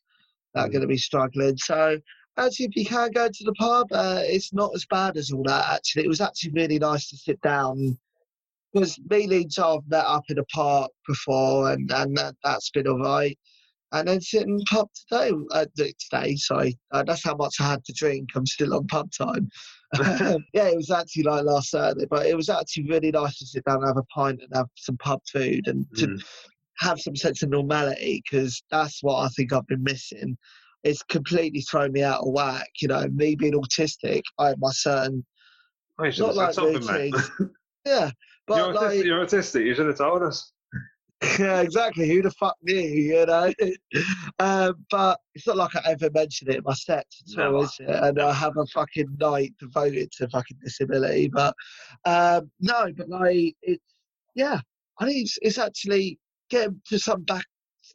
that 0.54 0.62
are 0.64 0.68
Mm. 0.68 0.72
going 0.72 0.80
to 0.82 0.88
be 0.88 0.96
struggling. 0.96 1.56
So 1.58 2.00
actually, 2.36 2.66
if 2.66 2.74
you 2.76 2.84
can 2.84 3.12
go 3.12 3.28
to 3.28 3.44
the 3.44 3.52
pub, 3.52 3.86
uh, 3.92 4.22
it's 4.24 4.52
not 4.52 4.72
as 4.74 4.84
bad 4.86 5.16
as 5.16 5.30
all 5.30 5.44
that. 5.44 5.72
Actually, 5.72 6.04
it 6.06 6.08
was 6.08 6.20
actually 6.20 6.50
really 6.52 6.80
nice 6.80 7.08
to 7.10 7.16
sit 7.16 7.40
down. 7.42 7.96
Because 8.80 9.00
me 9.10 9.24
and 9.24 9.52
have 9.56 9.80
met 9.88 10.04
up 10.04 10.24
in 10.28 10.38
a 10.38 10.44
park 10.44 10.90
before, 11.06 11.72
and, 11.72 11.90
and 11.90 12.16
that, 12.16 12.34
that's 12.44 12.70
been 12.70 12.88
all 12.88 12.98
right 13.00 13.38
and 13.92 14.08
then 14.08 14.20
sitting 14.20 14.60
pub 14.68 14.88
today. 15.08 15.32
Uh, 15.50 15.66
today, 15.98 16.36
sorry, 16.36 16.78
uh, 16.92 17.02
that's 17.02 17.24
how 17.24 17.34
much 17.36 17.56
I 17.60 17.70
had 17.70 17.84
to 17.84 17.92
drink. 17.92 18.30
I'm 18.34 18.46
still 18.46 18.74
on 18.74 18.86
pub 18.86 19.10
time. 19.10 19.48
yeah, 20.52 20.68
it 20.68 20.76
was 20.76 20.90
actually 20.90 21.22
like 21.24 21.44
last 21.44 21.70
Saturday, 21.70 22.06
but 22.10 22.26
it 22.26 22.36
was 22.36 22.48
actually 22.48 22.88
really 22.88 23.10
nice 23.10 23.38
to 23.38 23.46
sit 23.46 23.64
down 23.64 23.78
and 23.78 23.86
have 23.86 23.96
a 23.96 24.02
pint 24.04 24.40
and 24.42 24.50
have 24.54 24.68
some 24.76 24.96
pub 24.98 25.20
food 25.32 25.66
and 25.66 25.86
to 25.96 26.08
Mm. 26.08 26.24
have 26.78 27.00
some 27.00 27.16
sense 27.16 27.42
of 27.42 27.48
normality 27.48 28.22
because 28.30 28.62
that's 28.70 29.02
what 29.02 29.24
I 29.24 29.28
think 29.28 29.52
I've 29.52 29.66
been 29.66 29.82
missing. 29.82 30.36
It's 30.84 31.02
completely 31.02 31.62
thrown 31.62 31.92
me 31.92 32.02
out 32.02 32.20
of 32.20 32.32
whack. 32.32 32.68
You 32.80 32.88
know, 32.88 33.06
me 33.08 33.34
being 33.34 33.54
autistic, 33.54 34.22
I 34.38 34.48
have 34.48 34.58
my 34.60 34.70
certain 34.70 35.24
not 35.98 36.36
like 36.36 36.56
routines. 36.56 37.30
yeah, 37.86 38.10
but 38.48 38.56
You're, 38.56 38.72
like 38.72 38.90
autistic, 38.90 39.04
you're 39.04 39.26
autistic. 39.26 39.66
You 39.66 39.74
should 39.74 39.86
have 39.86 39.98
told 39.98 40.22
us. 40.22 40.52
yeah, 41.38 41.60
exactly. 41.60 42.08
Who 42.08 42.22
the 42.22 42.30
fuck 42.32 42.56
knew, 42.62 42.74
you 42.80 43.26
know? 43.26 43.52
um, 44.38 44.74
but 44.90 45.18
it's 45.34 45.46
not 45.46 45.56
like 45.56 45.74
I 45.74 45.90
ever 45.90 46.10
mentioned 46.12 46.50
it 46.50 46.58
in 46.58 46.62
my 46.64 46.74
sets 46.74 47.22
at 47.36 47.44
all, 47.44 47.52
Never. 47.52 47.64
is 47.64 47.76
it? 47.80 47.88
And 47.88 48.20
I 48.20 48.32
have 48.32 48.56
a 48.56 48.66
fucking 48.66 49.16
night 49.20 49.52
devoted 49.58 50.12
to 50.12 50.28
fucking 50.28 50.58
disability. 50.62 51.28
But 51.28 51.54
um, 52.04 52.50
no, 52.60 52.92
but 52.96 53.08
like, 53.08 53.56
it's, 53.62 53.82
yeah, 54.34 54.60
I 55.00 55.06
think 55.06 55.22
it's, 55.22 55.38
it's 55.42 55.58
actually 55.58 56.18
getting 56.50 56.80
to 56.88 56.98
some 56.98 57.22
back 57.22 57.44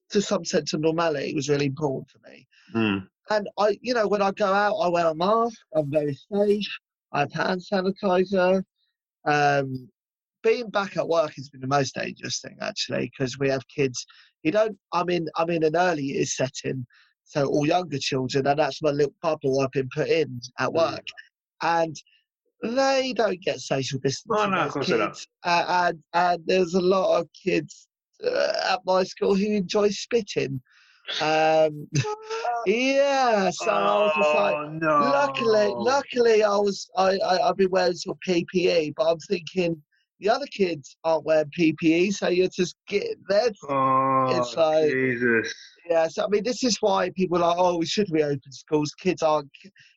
to 0.10 0.22
some 0.22 0.44
sense 0.44 0.74
of 0.74 0.82
normality 0.82 1.34
was 1.34 1.50
really 1.50 1.68
important 1.68 2.10
for 2.10 2.20
me. 2.30 2.48
Mm. 2.76 3.08
And 3.30 3.50
I, 3.58 3.78
you 3.82 3.94
know, 3.94 4.08
when 4.08 4.22
I 4.22 4.32
go 4.32 4.52
out, 4.52 4.76
I 4.76 4.90
wear 4.90 5.08
a 5.08 5.16
mask. 5.16 5.58
I'm 5.76 5.90
very 5.90 6.18
safe. 6.32 6.68
I 7.14 7.22
have 7.22 7.32
hand 7.32 7.62
sanitizer. 7.62 8.64
Um, 9.26 9.90
being 10.44 10.70
back 10.70 10.98
at 10.98 11.08
work 11.08 11.34
has 11.36 11.50
been 11.50 11.62
the 11.62 11.68
most 11.68 11.96
dangerous 11.96 12.40
thing 12.42 12.58
actually 12.62 13.12
because 13.12 13.40
we 13.40 13.50
have 13.50 13.68
kids. 13.68 14.06
You 14.44 14.52
don't. 14.52 14.78
I'm 14.92 15.10
in. 15.10 15.28
I'm 15.38 15.50
in 15.50 15.64
an 15.64 15.76
early 15.76 16.04
years 16.04 16.36
setting, 16.36 16.86
so 17.24 17.48
all 17.48 17.66
younger 17.66 17.98
children, 17.98 18.46
and 18.46 18.60
that's 18.60 18.82
my 18.82 18.92
little 18.92 19.16
bubble 19.22 19.62
I've 19.62 19.72
been 19.72 19.90
put 19.94 20.10
in 20.10 20.40
at 20.60 20.74
work, 20.74 21.06
and 21.62 21.96
they 22.62 23.14
don't 23.16 23.42
get 23.42 23.60
social 23.60 24.00
distancing. 24.00 24.46
Oh, 24.46 24.50
no, 24.50 24.66
of 24.66 24.72
course 24.72 24.88
kids. 24.88 25.28
Uh, 25.44 25.88
and 25.88 26.04
and 26.14 26.44
there's 26.46 26.74
a 26.74 26.82
lot 26.82 27.20
of 27.20 27.28
kids 27.34 27.88
uh, 28.24 28.54
at 28.72 28.82
my 28.86 29.04
school 29.04 29.36
who 29.36 29.48
enjoy 29.48 29.90
spitting. 29.90 30.62
Um, 31.22 31.88
yeah, 32.66 33.50
so 33.50 33.70
I 33.70 34.04
was 34.04 34.14
just 34.16 34.36
like, 34.36 34.56
oh, 34.56 34.70
no. 34.70 35.00
luckily, 35.00 35.74
luckily, 35.76 36.44
I 36.44 36.56
was 36.56 36.90
I, 36.98 37.18
I 37.18 37.50
I've 37.50 37.58
been 37.58 37.70
wearing 37.70 37.96
some 37.96 38.16
PPE, 38.28 38.94
but 38.96 39.10
I'm 39.10 39.20
thinking 39.20 39.82
the 40.24 40.30
other 40.34 40.46
kids 40.48 40.96
aren't 41.04 41.26
wearing 41.26 41.52
PPE, 41.58 42.14
so 42.14 42.30
you're 42.30 42.48
just 42.48 42.76
getting 42.88 43.22
there. 43.28 43.52
Oh, 43.70 44.28
it's 44.40 44.56
like- 44.56 44.90
Jesus. 44.90 45.54
Yeah, 45.90 46.08
so 46.08 46.24
I 46.24 46.28
mean, 46.30 46.44
this 46.44 46.64
is 46.64 46.78
why 46.80 47.10
people 47.10 47.38
are 47.44 47.50
like, 47.50 47.58
oh, 47.60 47.78
we 47.78 47.86
should 47.86 48.10
reopen 48.10 48.52
schools. 48.52 48.94
Kids 48.98 49.22
aren't 49.22 49.50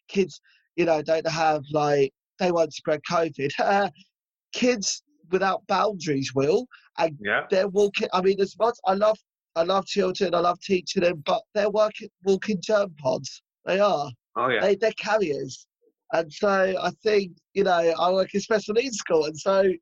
kids, 0.09 0.40
you 0.75 0.85
know, 0.85 1.00
don't 1.00 1.26
have 1.28 1.62
like 1.71 2.12
they 2.40 2.50
won't 2.50 2.75
spread 2.75 3.00
COVID. 3.09 3.50
kids 4.52 5.02
without 5.30 5.64
boundaries 5.68 6.35
will, 6.35 6.66
and 6.99 7.16
Yeah. 7.21 7.45
they're 7.50 7.68
walking. 7.68 8.09
I 8.12 8.21
mean, 8.21 8.40
as 8.40 8.56
much 8.59 8.76
I 8.85 8.95
love 8.95 9.18
I 9.54 9.62
love 9.62 9.87
children, 9.87 10.35
I 10.35 10.40
love 10.40 10.61
teaching 10.61 11.02
them, 11.04 11.23
but 11.25 11.42
they're 11.54 11.71
working 11.71 12.09
walking 12.25 12.59
germ 12.61 12.92
pods. 12.99 13.42
They 13.64 13.78
are. 13.78 14.11
Oh, 14.37 14.49
yeah. 14.49 14.61
they, 14.61 14.75
they're 14.75 14.92
carriers. 14.92 15.66
And 16.12 16.33
so 16.33 16.49
I 16.80 16.90
think, 17.02 17.33
you 17.54 17.64
know, 17.64 17.73
I 17.99 18.12
work 18.12 18.35
in 18.35 18.40
special 18.40 18.75
needs 18.75 18.97
school. 18.99 19.25
And 19.25 19.37
so 19.38 19.73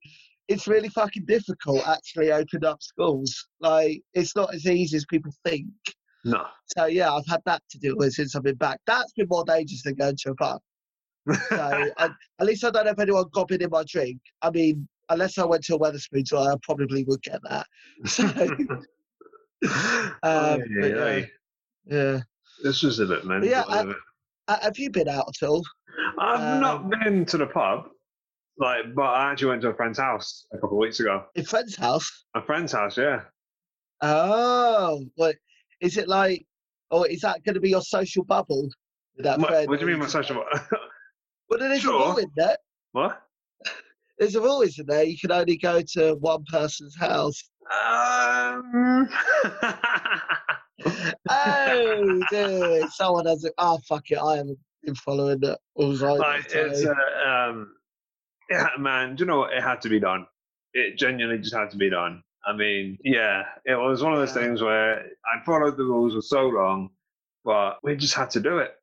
it's 0.49 0.67
really 0.67 0.89
fucking 0.89 1.25
difficult 1.27 1.87
actually 1.89 2.33
opening 2.33 2.65
up 2.65 2.83
schools. 2.83 3.49
Like, 3.61 4.03
it's 4.13 4.37
not 4.37 4.55
as 4.55 4.67
easy 4.67 4.97
as 4.97 5.05
people 5.11 5.33
think. 5.45 5.67
No. 6.25 6.47
So, 6.77 6.87
yeah, 6.87 7.13
I've 7.13 7.27
had 7.29 7.41
that 7.47 7.63
to 7.71 7.79
deal 7.79 7.97
with 7.97 8.13
since 8.13 8.35
I've 8.35 8.43
been 8.43 8.57
back. 8.57 8.81
That's 8.87 9.13
been 9.13 9.27
more 9.29 9.45
dangerous 9.45 9.83
than 9.83 9.95
going 9.95 10.17
to 10.17 10.31
a 10.31 10.35
pub. 10.35 10.61
So 11.33 11.37
I, 11.99 12.11
at 12.39 12.47
least 12.47 12.65
I 12.65 12.71
don't 12.71 12.87
have 12.87 12.99
anyone 12.99 13.25
gobbing 13.33 13.61
in 13.63 13.71
my 13.71 13.85
drink. 13.89 14.21
I 14.43 14.51
mean, 14.51 14.87
unless 15.09 15.39
I 15.39 15.45
went 15.45 15.65
to 15.65 15.77
a 15.77 15.79
Wetherspoons, 15.79 16.33
I 16.33 16.55
probably 16.63 17.05
would 17.05 17.23
get 17.23 17.41
that. 17.49 17.67
So, 18.07 18.31
Oh, 19.65 20.11
Um, 20.23 20.61
yeah, 20.71 20.87
yeah. 20.87 21.17
yeah. 21.17 21.25
yeah. 21.87 22.21
This 22.63 22.83
a 23.01 23.07
bit 23.07 23.25
mental. 23.25 23.49
yeah, 23.49 23.65
it? 23.83 23.97
Have 24.63 24.79
you 24.79 24.91
been 24.91 25.09
out 25.09 25.29
at 25.29 25.47
all? 25.49 25.63
I've 26.19 26.61
not 26.61 26.83
um, 26.83 26.91
been 26.91 27.25
to 27.27 27.39
the 27.39 27.47
pub, 27.47 27.89
like, 28.59 28.95
but 28.95 29.03
I 29.03 29.31
actually 29.33 29.49
went 29.49 29.63
to 29.63 29.69
a 29.69 29.75
friend's 29.75 29.99
house 29.99 30.47
a 30.53 30.59
couple 30.59 30.77
of 30.77 30.81
weeks 30.81 31.01
ago. 31.01 31.25
In 31.35 31.45
friend's 31.45 31.77
house? 31.77 32.25
A 32.35 32.43
friend's 32.43 32.73
house, 32.73 32.97
yeah. 32.97 33.23
Oh, 34.01 35.05
but 35.17 35.37
is 35.81 35.97
it 35.97 36.09
like? 36.09 36.47
Or 36.91 37.07
is 37.09 37.21
that 37.23 37.43
going 37.45 37.55
to 37.55 37.61
be 37.61 37.71
your 37.71 37.83
social 37.83 38.25
bubble? 38.25 38.69
With 39.17 39.25
that 39.25 39.41
friend? 39.41 39.69
what 39.69 39.81
do 39.81 39.87
you 39.87 39.93
mean 39.93 39.97
Or 39.97 40.01
by 40.01 40.07
is 40.07 40.15
it- 40.15 40.27
social? 40.27 40.45
Well, 41.51 41.59
there's 41.59 41.81
Sure. 41.83 42.03
a 42.03 42.09
rule 42.09 42.17
in 42.19 42.31
there. 42.37 42.57
what? 42.93 43.23
There's 44.19 44.35
a 44.35 44.41
rule, 44.41 44.63
isn't 44.63 44.87
there? 44.89 45.03
You 45.05 45.19
can 45.19 45.31
only 45.33 45.57
go 45.59 45.81
to 45.95 46.15
one 46.21 46.43
person's 46.51 46.97
house. 46.97 47.43
Um. 47.73 49.09
Oh, 51.31 52.21
dude. 52.31 52.91
Someone 52.91 53.27
has 53.27 53.45
a. 53.45 53.51
Oh, 53.59 53.79
fuck 53.89 54.11
it. 54.11 54.19
I 54.19 54.37
haven't 54.39 54.59
been 54.83 54.95
following 54.97 55.39
it. 55.43 55.59
all 55.77 55.97
right. 55.97 56.19
like 56.19 56.53
it's 56.53 56.85
uh, 56.85 56.93
um, 57.29 57.75
yeah, 58.51 58.69
man. 58.79 59.17
Do 59.17 59.23
you 59.25 59.27
know 59.29 59.39
what? 59.41 59.53
It 59.53 59.63
had 59.63 59.81
to 59.83 59.89
be 59.89 60.01
done. 60.01 60.27
It 60.73 60.99
genuinely 60.99 61.41
just 61.41 61.55
had 61.55 61.71
to 61.71 61.77
be 61.77 61.91
done. 61.91 62.23
I 62.47 62.55
mean, 62.55 62.99
yeah, 63.05 63.45
it 63.65 63.75
was 63.77 64.03
one 64.03 64.13
of 64.13 64.19
those 64.19 64.35
Yeah. 64.37 64.43
things 64.43 64.61
where 64.63 65.01
I 65.25 65.43
followed 65.47 65.77
the 65.77 65.85
rules 65.85 66.15
for 66.15 66.21
so 66.21 66.47
long, 66.49 66.91
but 67.45 67.79
we 67.83 67.97
just 67.97 68.15
had 68.15 68.31
to 68.31 68.41
do 68.41 68.59
it. 68.59 68.75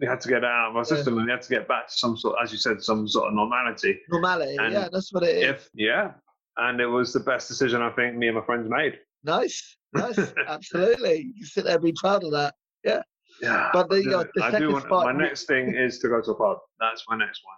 We 0.00 0.06
had 0.06 0.20
to 0.22 0.28
get 0.28 0.44
out 0.44 0.70
of 0.70 0.76
our 0.76 0.80
Yeah. 0.82 0.96
system, 0.96 1.16
and 1.16 1.26
we 1.26 1.30
had 1.32 1.42
to 1.42 1.48
get 1.48 1.68
back 1.68 1.86
to 1.88 1.92
some 1.94 2.16
sort, 2.16 2.36
as 2.42 2.52
you 2.52 2.58
said, 2.58 2.82
some 2.82 3.06
sort 3.08 3.28
of 3.28 3.34
normality. 3.34 4.00
Normality. 4.10 4.56
and 4.58 4.72
yeah, 4.72 4.88
that's 4.92 5.12
what 5.12 5.22
it 5.22 5.36
is. 5.36 5.44
If 5.44 5.70
yeah, 5.74 6.12
and 6.56 6.80
it 6.80 6.86
was 6.86 7.12
the 7.12 7.20
best 7.20 7.48
decision 7.48 7.80
I 7.82 7.90
think 7.90 8.16
me 8.16 8.26
and 8.28 8.36
my 8.36 8.44
friends 8.44 8.68
made. 8.68 8.98
Nice. 9.24 9.76
Nice. 9.92 10.18
Absolutely. 10.48 11.32
You 11.34 11.44
sit 11.46 11.64
there 11.64 11.74
and 11.76 11.84
be 11.84 11.92
proud 11.96 12.24
of 12.24 12.32
that. 12.32 12.54
Yeah, 12.84 13.02
Yeah, 13.40 13.70
But 13.72 13.88
the- 13.88 13.96
I 13.96 14.02
do, 14.02 14.10
your- 14.10 14.30
the 14.34 14.44
I 14.44 14.46
do 14.50 14.52
second 14.52 14.72
want, 14.72 14.84
spot- 14.84 15.04
my 15.06 15.12
next 15.12 15.44
thing 15.46 15.74
is 15.74 15.98
to 16.00 16.08
go 16.08 16.20
to 16.22 16.30
a 16.30 16.34
pub. 16.34 16.58
That's 16.80 17.04
my 17.08 17.16
next 17.16 17.42
one. 17.44 17.56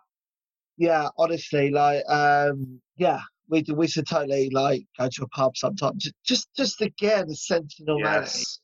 Yeah, 0.79 1.09
honestly, 1.19 1.71
like, 1.71 2.03
um, 2.09 2.81
yeah, 2.97 3.21
we 3.49 3.65
we 3.75 3.89
should 3.89 4.07
totally 4.07 4.49
like 4.51 4.85
go 4.99 5.09
to 5.09 5.23
a 5.25 5.29
pub 5.29 5.57
sometime, 5.57 5.95
just 5.97 6.15
just, 6.25 6.49
just 6.57 6.79
to 6.79 6.89
get 6.91 7.29
a 7.29 7.35
sense 7.35 7.79
of 7.81 7.87
normality. 7.87 8.39
Yes. 8.39 8.61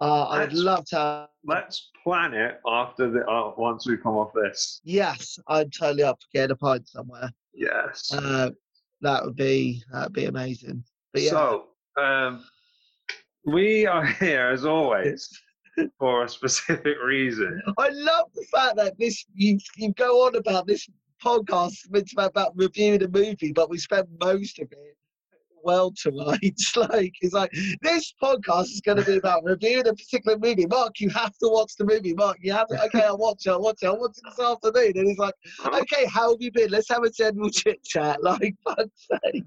Uh, 0.00 0.24
I'd 0.28 0.54
love 0.54 0.86
to. 0.86 1.28
Let's 1.44 1.90
plan 2.02 2.32
it 2.32 2.58
after 2.66 3.10
the 3.10 3.26
uh, 3.26 3.52
once 3.58 3.86
we 3.86 3.98
come 3.98 4.16
off 4.16 4.32
this. 4.34 4.80
Yes, 4.82 5.38
I'm 5.46 5.70
totally 5.70 6.02
up 6.02 6.18
for 6.20 6.28
getting 6.32 6.52
a 6.52 6.56
pint 6.56 6.88
somewhere. 6.88 7.30
Yes. 7.52 8.10
Uh, 8.12 8.50
that 9.02 9.24
would 9.24 9.36
be 9.36 9.82
that 9.92 10.04
would 10.04 10.12
be 10.14 10.24
amazing. 10.24 10.82
But 11.12 11.22
yeah, 11.22 11.30
So 11.30 11.64
um, 12.00 12.44
we 13.44 13.86
are 13.86 14.06
here 14.20 14.48
as 14.48 14.64
always 14.64 15.28
for 15.98 16.24
a 16.24 16.28
specific 16.28 16.96
reason. 17.04 17.60
I 17.78 17.88
love 17.90 18.26
the 18.34 18.46
fact 18.50 18.76
that 18.76 18.98
this 18.98 19.26
you 19.34 19.58
you 19.76 19.92
go 19.92 20.26
on 20.26 20.36
about 20.36 20.66
this 20.66 20.88
podcast 21.24 21.90
meant 21.90 22.08
to 22.08 22.16
be 22.16 22.22
about 22.22 22.52
reviewing 22.56 23.02
a 23.02 23.08
movie, 23.08 23.52
but 23.52 23.70
we 23.70 23.78
spend 23.78 24.08
most 24.20 24.58
of 24.58 24.70
it 24.72 24.96
well 25.62 25.92
tonight. 25.96 26.56
Like 26.76 27.12
he's 27.20 27.32
like, 27.32 27.52
this 27.82 28.14
podcast 28.22 28.64
is 28.64 28.80
going 28.80 28.98
to 28.98 29.04
be 29.04 29.16
about 29.16 29.44
reviewing 29.44 29.86
a 29.86 29.92
particular 29.92 30.38
movie. 30.38 30.66
Mark, 30.66 30.98
you 31.00 31.10
have 31.10 31.36
to 31.38 31.48
watch 31.48 31.72
the 31.76 31.84
movie. 31.84 32.14
Mark, 32.14 32.38
you 32.40 32.52
have 32.52 32.68
to. 32.68 32.82
Okay, 32.86 33.02
I'll 33.02 33.18
watch 33.18 33.46
it. 33.46 33.50
I'll 33.50 33.60
watch 33.60 33.78
it. 33.82 33.86
I'll 33.86 33.98
watch 33.98 34.16
it 34.16 34.24
this 34.24 34.44
afternoon. 34.44 34.92
And 34.96 35.08
he's 35.08 35.18
like, 35.18 35.34
okay, 35.66 36.06
how 36.06 36.30
have 36.30 36.40
you 36.40 36.50
been? 36.52 36.70
Let's 36.70 36.88
have 36.88 37.02
a 37.02 37.10
general 37.10 37.50
chit 37.50 37.82
chat. 37.84 38.22
Like, 38.22 38.54
fuck's 38.64 39.08
sake. 39.24 39.44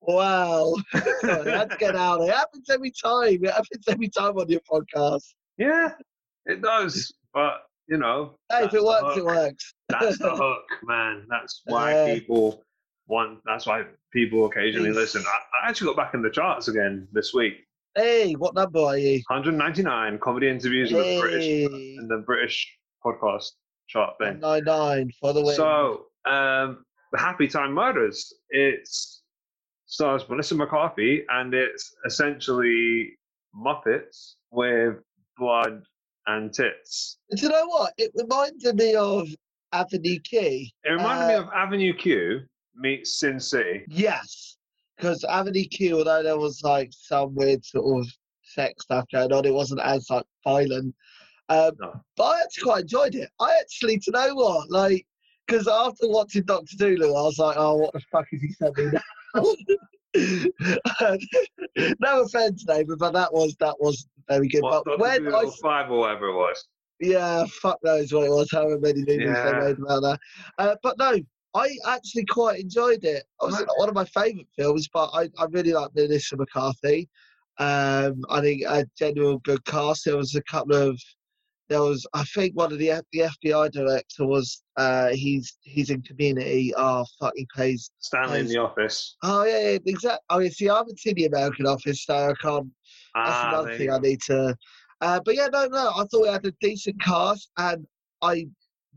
Wow. 0.00 0.74
I 0.94 1.66
get 1.78 1.96
out. 1.96 2.22
It 2.22 2.32
happens 2.32 2.70
every 2.70 2.92
time. 2.92 3.44
It 3.44 3.50
happens 3.50 3.84
every 3.88 4.08
time 4.08 4.38
on 4.38 4.48
your 4.48 4.60
podcast. 4.60 5.34
Yeah, 5.58 5.90
it 6.46 6.62
does. 6.62 7.12
But 7.34 7.62
you 7.92 7.98
know, 7.98 8.34
Hey, 8.50 8.64
if 8.64 8.72
it 8.72 8.82
works, 8.82 9.18
it 9.18 9.24
works. 9.24 9.74
That's 9.90 10.16
the 10.16 10.30
hook, 10.34 10.64
man. 10.84 11.26
That's 11.28 11.60
why 11.66 11.90
Yeah. 11.92 12.14
people 12.14 12.64
want. 13.06 13.40
That's 13.44 13.66
why 13.66 13.84
people 14.14 14.46
occasionally 14.46 14.92
listen. 14.92 15.22
I, 15.26 15.66
I 15.66 15.68
actually 15.68 15.88
got 15.88 15.96
back 15.96 16.14
in 16.14 16.22
the 16.22 16.30
charts 16.30 16.68
again 16.68 17.06
this 17.12 17.34
week. 17.34 17.54
Hey, 17.94 18.32
what 18.32 18.54
number 18.54 18.80
are 18.80 18.96
you? 18.96 19.20
199 19.28 20.18
comedy 20.20 20.48
interviews 20.48 20.90
with 20.90 21.20
British 21.20 21.44
Hey, 21.44 21.64
in 21.98 22.08
the 22.08 22.22
British 22.24 22.74
podcast 23.04 23.50
chart 23.88 24.14
thing. 24.18 24.40
nine 24.40 24.64
nine 24.64 25.10
for 25.20 25.34
the 25.34 25.42
win. 25.44 25.54
So, 25.54 26.06
um, 26.24 26.86
the 27.12 27.18
Happytime 27.18 27.72
Murders. 27.74 28.32
It's 28.48 29.22
stars 29.84 30.26
Melissa 30.30 30.54
McCarthy, 30.54 31.26
and 31.28 31.52
it's 31.52 31.94
essentially 32.06 33.10
Muppets 33.54 34.36
with 34.50 34.94
blood 35.36 35.82
and 36.26 36.52
tits. 36.52 37.18
Do 37.34 37.42
you 37.42 37.48
know 37.48 37.66
what? 37.66 37.92
It 37.98 38.10
reminded 38.14 38.76
me 38.76 38.94
of 38.94 39.28
Avenue 39.72 40.18
Q. 40.20 40.66
It 40.84 40.90
reminded 40.90 41.28
me 41.28 41.34
Uh, 41.34 41.42
of 41.42 41.48
Avenue 41.54 41.94
Q 41.96 42.40
meets 42.76 43.18
Sin 43.18 43.40
City. 43.40 43.84
Yes, 43.88 44.56
because 44.96 45.24
Avenue 45.24 45.64
Q, 45.64 45.98
although 45.98 46.22
there 46.22 46.38
was 46.38 46.62
like 46.62 46.90
some 46.92 47.34
weird 47.34 47.64
sort 47.64 48.00
of 48.04 48.10
sex 48.42 48.84
stuff 48.84 49.06
going 49.12 49.32
on, 49.32 49.44
it 49.44 49.54
wasn't 49.54 49.80
as 49.80 50.08
like 50.10 50.24
violent. 50.44 50.94
Um, 51.48 51.72
No. 51.80 51.92
But 52.16 52.24
I 52.24 52.40
actually 52.42 52.64
quite 52.64 52.80
enjoyed 52.82 53.14
it. 53.14 53.30
I 53.40 53.56
actually, 53.60 53.96
do 53.96 54.04
you 54.06 54.12
know 54.12 54.34
what? 54.34 54.70
Like, 54.70 55.06
because 55.46 55.66
after 55.68 56.08
watching 56.08 56.44
Doctor 56.44 56.76
Dolittle, 56.76 57.16
I 57.16 57.22
was 57.22 57.38
like, 57.38 57.56
oh, 57.58 57.76
what 57.76 57.92
the 57.92 58.00
fuck 58.12 58.26
is 58.32 58.40
he 58.42 58.54
me 58.60 58.90
now? 58.92 59.00
no 62.00 62.22
offense, 62.22 62.64
David, 62.64 62.98
but 62.98 63.12
that 63.12 63.32
was 63.32 63.56
that 63.60 63.76
was 63.80 64.06
very 64.28 64.48
good. 64.48 64.62
What, 64.62 64.84
but 64.84 64.98
when 64.98 65.34
I 65.34 65.50
five 65.62 65.90
or 65.90 66.00
whatever 66.00 66.28
it 66.28 66.34
was. 66.34 66.66
Yeah, 67.00 67.44
fuck 67.60 67.78
knows 67.82 68.12
what 68.12 68.26
it 68.26 68.30
was, 68.30 68.48
however 68.52 68.78
many 68.78 69.00
movies 69.00 69.26
Yeah. 69.26 69.52
they 69.52 69.58
made 69.66 69.78
about 69.78 70.02
that. 70.02 70.20
Uh, 70.58 70.76
but 70.84 70.96
no, 70.98 71.18
I 71.54 71.76
actually 71.86 72.24
quite 72.26 72.60
enjoyed 72.60 73.04
it. 73.04 73.24
It 73.24 73.24
was 73.40 73.64
one 73.76 73.88
of 73.88 73.94
my 73.94 74.04
favourite 74.04 74.46
films, 74.56 74.88
but 74.92 75.10
I, 75.12 75.28
I 75.38 75.46
really 75.50 75.72
like 75.72 75.90
Melissa 75.94 76.36
McCarthy. 76.36 77.08
Um, 77.58 78.22
I 78.30 78.40
think 78.40 78.62
a 78.66 78.86
general 78.96 79.38
good 79.38 79.64
cast. 79.64 80.04
There 80.04 80.16
was 80.16 80.34
a 80.34 80.42
couple 80.44 80.76
of, 80.76 81.00
there 81.72 81.82
was, 81.82 82.06
I 82.14 82.24
think 82.24 82.54
one 82.54 82.70
of 82.72 82.78
the 82.78 82.90
F- 82.90 83.04
the 83.12 83.20
FBI 83.44 83.72
director 83.72 84.26
was, 84.26 84.62
uh, 84.76 85.08
he's 85.08 85.56
he's 85.62 85.90
in 85.90 86.02
Community. 86.02 86.72
Oh 86.76 87.04
fuck, 87.18 87.32
he 87.34 87.46
plays. 87.54 87.90
Stanley 87.98 88.40
in 88.40 88.46
the 88.46 88.58
office. 88.58 89.16
Oh 89.22 89.44
yeah, 89.44 89.58
yeah 89.70 89.78
exactly. 89.86 90.20
Oh, 90.30 90.38
yeah, 90.40 90.50
see, 90.50 90.68
I 90.68 90.76
haven't 90.76 91.00
seen 91.00 91.14
the 91.14 91.26
American 91.26 91.66
Office, 91.66 92.04
so 92.04 92.14
I 92.14 92.34
can't 92.40 92.68
that's 93.14 93.28
Ah, 93.44 93.48
another 93.48 93.76
thing 93.76 93.90
I 93.90 93.98
need 93.98 94.20
to. 94.26 94.56
Uh, 95.00 95.20
but 95.24 95.34
yeah, 95.34 95.48
no, 95.52 95.66
no, 95.66 95.90
I 95.96 96.04
thought 96.10 96.26
it 96.26 96.32
had 96.32 96.46
a 96.46 96.52
decent 96.60 97.00
cast, 97.02 97.50
and 97.58 97.86
I 98.22 98.46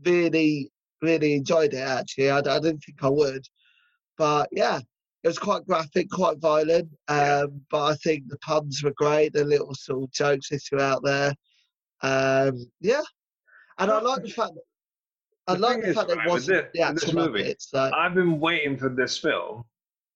really, 0.04 0.70
really 1.02 1.34
enjoyed 1.34 1.74
it. 1.74 1.78
Actually, 1.80 2.30
I, 2.30 2.38
I 2.38 2.60
didn't 2.60 2.80
think 2.80 3.02
I 3.02 3.08
would, 3.08 3.44
but 4.16 4.48
yeah, 4.52 4.78
it 5.24 5.28
was 5.28 5.38
quite 5.38 5.66
graphic, 5.66 6.08
quite 6.10 6.38
violent. 6.38 6.88
Um, 7.08 7.16
Yeah. 7.18 7.46
But 7.70 7.84
I 7.86 7.94
think 7.96 8.28
the 8.28 8.38
puns 8.38 8.82
were 8.82 8.94
great, 8.96 9.32
the 9.32 9.44
little 9.44 9.74
sort 9.74 10.04
of 10.04 10.12
jokes 10.12 10.48
they 10.50 10.58
threw 10.58 10.80
out 10.80 11.02
there. 11.04 11.34
Um, 12.02 12.70
yeah, 12.80 13.02
and 13.78 13.90
I 13.90 14.00
like 14.00 14.22
the 14.22 14.28
fact. 14.30 14.52
That, 14.54 14.62
I 15.48 15.54
like 15.58 15.82
the 15.82 15.94
fact 15.94 16.08
that 16.08 16.14
it 16.14 16.18
right, 16.18 16.28
wasn't 16.28 16.72
this- 16.72 17.02
this 17.02 17.12
movie, 17.12 17.42
Muppets. 17.44 17.72
Like, 17.72 17.92
I've 17.94 18.14
been 18.14 18.40
waiting 18.40 18.76
for 18.76 18.88
this 18.88 19.18
film 19.18 19.64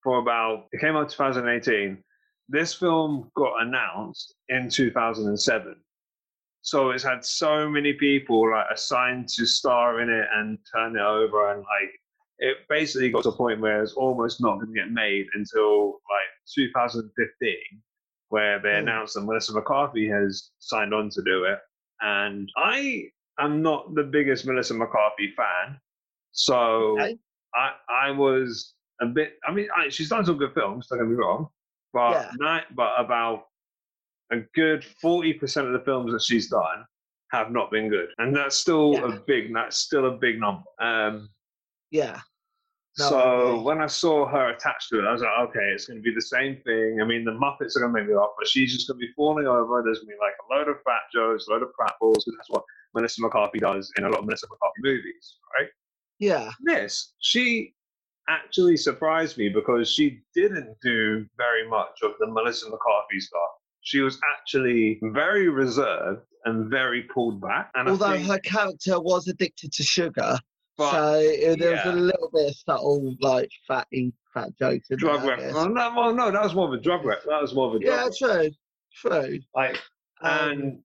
for 0.03 0.19
about. 0.19 0.67
It 0.73 0.81
came 0.81 0.97
out 0.97 1.09
2018. 1.09 2.03
This 2.49 2.75
film 2.75 3.31
got 3.37 3.63
announced 3.63 4.35
in 4.49 4.69
2007. 4.69 5.77
So 6.63 6.91
it's 6.91 7.05
had 7.05 7.25
so 7.25 7.69
many 7.71 7.93
people 7.95 8.51
like 8.51 8.67
assigned 8.71 9.29
to 9.31 9.47
star 9.47 10.01
in 10.03 10.11
it 10.11 10.27
and 10.35 10.59
turn 10.75 10.97
it 10.97 11.01
over, 11.01 11.53
and 11.53 11.61
like 11.61 11.91
it 12.39 12.57
basically 12.69 13.11
got 13.11 13.23
to 13.23 13.29
a 13.31 13.37
point 13.37 13.61
where 13.61 13.83
it's 13.83 13.93
almost 13.95 14.41
not 14.41 14.57
going 14.57 14.67
to 14.69 14.73
get 14.75 14.91
made 14.91 15.27
until 15.35 15.93
like 16.11 16.29
2015, 16.55 17.57
where 18.29 18.59
they 18.59 18.73
Hmm. 18.73 18.77
announced 18.89 19.15
that 19.15 19.23
Melissa 19.23 19.53
McCarthy 19.55 20.09
has 20.09 20.51
signed 20.59 20.93
on 20.93 21.09
to 21.11 21.23
do 21.23 21.45
it. 21.45 21.59
And 22.01 22.49
I 22.57 23.05
am 23.39 23.63
not 23.63 23.95
the 23.95 24.03
biggest 24.05 24.47
Melissa 24.47 24.75
McCarthy 24.75 25.33
fan, 25.37 25.79
so 26.33 26.99
Okay. 27.01 27.19
I 27.55 27.73
I 27.89 28.11
was 28.11 28.75
a 29.01 29.07
bit. 29.07 29.35
I 29.47 29.53
mean, 29.53 29.69
I, 29.77 29.89
she's 29.89 30.09
done 30.09 30.25
some 30.25 30.39
good 30.39 30.55
films. 30.55 30.87
Don't 30.89 30.99
get 30.99 31.09
me 31.09 31.15
wrong, 31.15 31.49
but 31.93 32.13
Yeah. 32.13 32.31
not, 32.39 32.65
but 32.75 32.93
about 32.99 33.47
a 34.33 34.39
good 34.55 34.85
forty 34.85 35.33
percent 35.33 35.67
of 35.67 35.73
the 35.73 35.81
films 35.81 36.13
that 36.13 36.23
she's 36.23 36.49
done 36.49 36.85
have 37.33 37.51
not 37.51 37.71
been 37.71 37.89
good, 37.89 38.09
and 38.19 38.35
that's 38.35 38.57
still 38.57 38.93
Yeah. 38.95 39.17
a 39.17 39.21
big. 39.21 39.53
That's 39.53 39.79
still 39.79 40.07
a 40.07 40.17
big 40.17 40.41
number. 40.41 40.63
Um, 40.81 41.29
yeah, 41.91 42.21
No, 43.01 43.09
so 43.09 43.61
when 43.63 43.81
I 43.81 43.87
saw 43.87 44.27
her 44.27 44.51
attached 44.51 44.89
to 44.91 45.01
it, 45.01 45.05
I 45.07 45.13
was 45.13 45.23
like, 45.23 45.49
okay, 45.49 45.67
it's 45.75 45.87
going 45.87 45.99
to 45.99 46.03
be 46.03 46.15
the 46.15 46.23
same 46.23 46.57
thing. 46.65 47.01
I 47.03 47.05
mean, 47.05 47.25
the 47.25 47.33
Muppets 47.33 47.77
are 47.77 47.81
going 47.81 47.93
to 47.93 48.01
make 48.01 48.09
me 48.09 48.15
laugh, 48.15 48.31
but 48.39 48.47
she's 48.49 48.73
just 48.73 48.89
going 48.89 49.01
to 49.01 49.07
be 49.07 49.13
falling 49.17 49.47
over. 49.47 49.83
There's 49.85 49.99
going 49.99 50.11
to 50.11 50.17
be 50.17 50.21
like 50.21 50.35
a 50.39 50.55
load 50.55 50.69
of 50.69 50.83
fat 50.85 51.03
jokes, 51.13 51.47
a 51.49 51.51
load 51.51 51.63
of 51.63 51.71
pratfalls, 51.79 52.27
and 52.27 52.37
that's 52.39 52.51
what 52.51 52.63
Melissa 52.95 53.23
McCarthy 53.23 53.59
does 53.59 53.93
in 53.97 54.05
a 54.05 54.09
lot 54.09 54.21
of 54.21 54.25
Melissa 54.25 54.47
McCarthy 54.51 54.81
movies, 54.83 55.37
right? 55.59 55.69
yeah, 56.21 56.51
this, 56.61 57.15
she 57.19 57.75
actually 58.29 58.77
surprised 58.77 59.37
me 59.39 59.49
because 59.49 59.91
she 59.91 60.21
didn't 60.35 60.77
do 60.83 61.27
very 61.37 61.69
much 61.69 61.99
of 62.05 62.13
the 62.21 62.27
Melissa 62.27 62.67
McCarthy 62.67 63.19
stuff. 63.19 63.51
She 63.81 64.01
was 64.01 64.21
actually 64.37 65.01
very 65.03 65.49
reserved 65.49 66.21
and 66.45 66.71
very 66.71 67.03
pulled 67.15 67.41
back. 67.41 67.71
And 67.75 67.89
although 67.89 68.13
think, 68.13 68.27
her 68.27 68.39
character 68.39 69.01
was 69.01 69.27
addicted 69.27 69.73
to 69.73 69.83
sugar, 69.83 70.39
but 70.81 70.93
so 70.93 71.57
there 71.57 71.73
was 71.73 71.85
a 71.85 71.93
little 71.93 72.31
bit 72.33 72.49
of 72.49 72.57
subtle, 72.57 73.15
like 73.21 73.51
fatty, 73.69 74.15
fat 74.33 74.49
jokes 74.59 74.91
in 74.91 74.97
drug 74.97 75.21
there. 75.21 75.37
Rep. 75.37 75.53
Well, 75.53 75.69
no, 75.69 75.93
well, 75.95 76.15
no, 76.15 76.31
that 76.31 76.43
was 76.43 76.55
more 76.55 76.69
of 76.69 76.73
a 76.73 76.83
drug 76.83 77.05
rep. 77.05 77.23
That 77.25 77.43
was 77.43 77.55
more 77.55 77.69
of 77.69 77.75
a 77.75 77.85
drug 77.85 78.15
Yeah, 78.21 78.27
true, 78.27 78.51
true. 78.95 79.41
Like, 79.55 79.77
Um, 80.23 80.49
and 80.51 80.83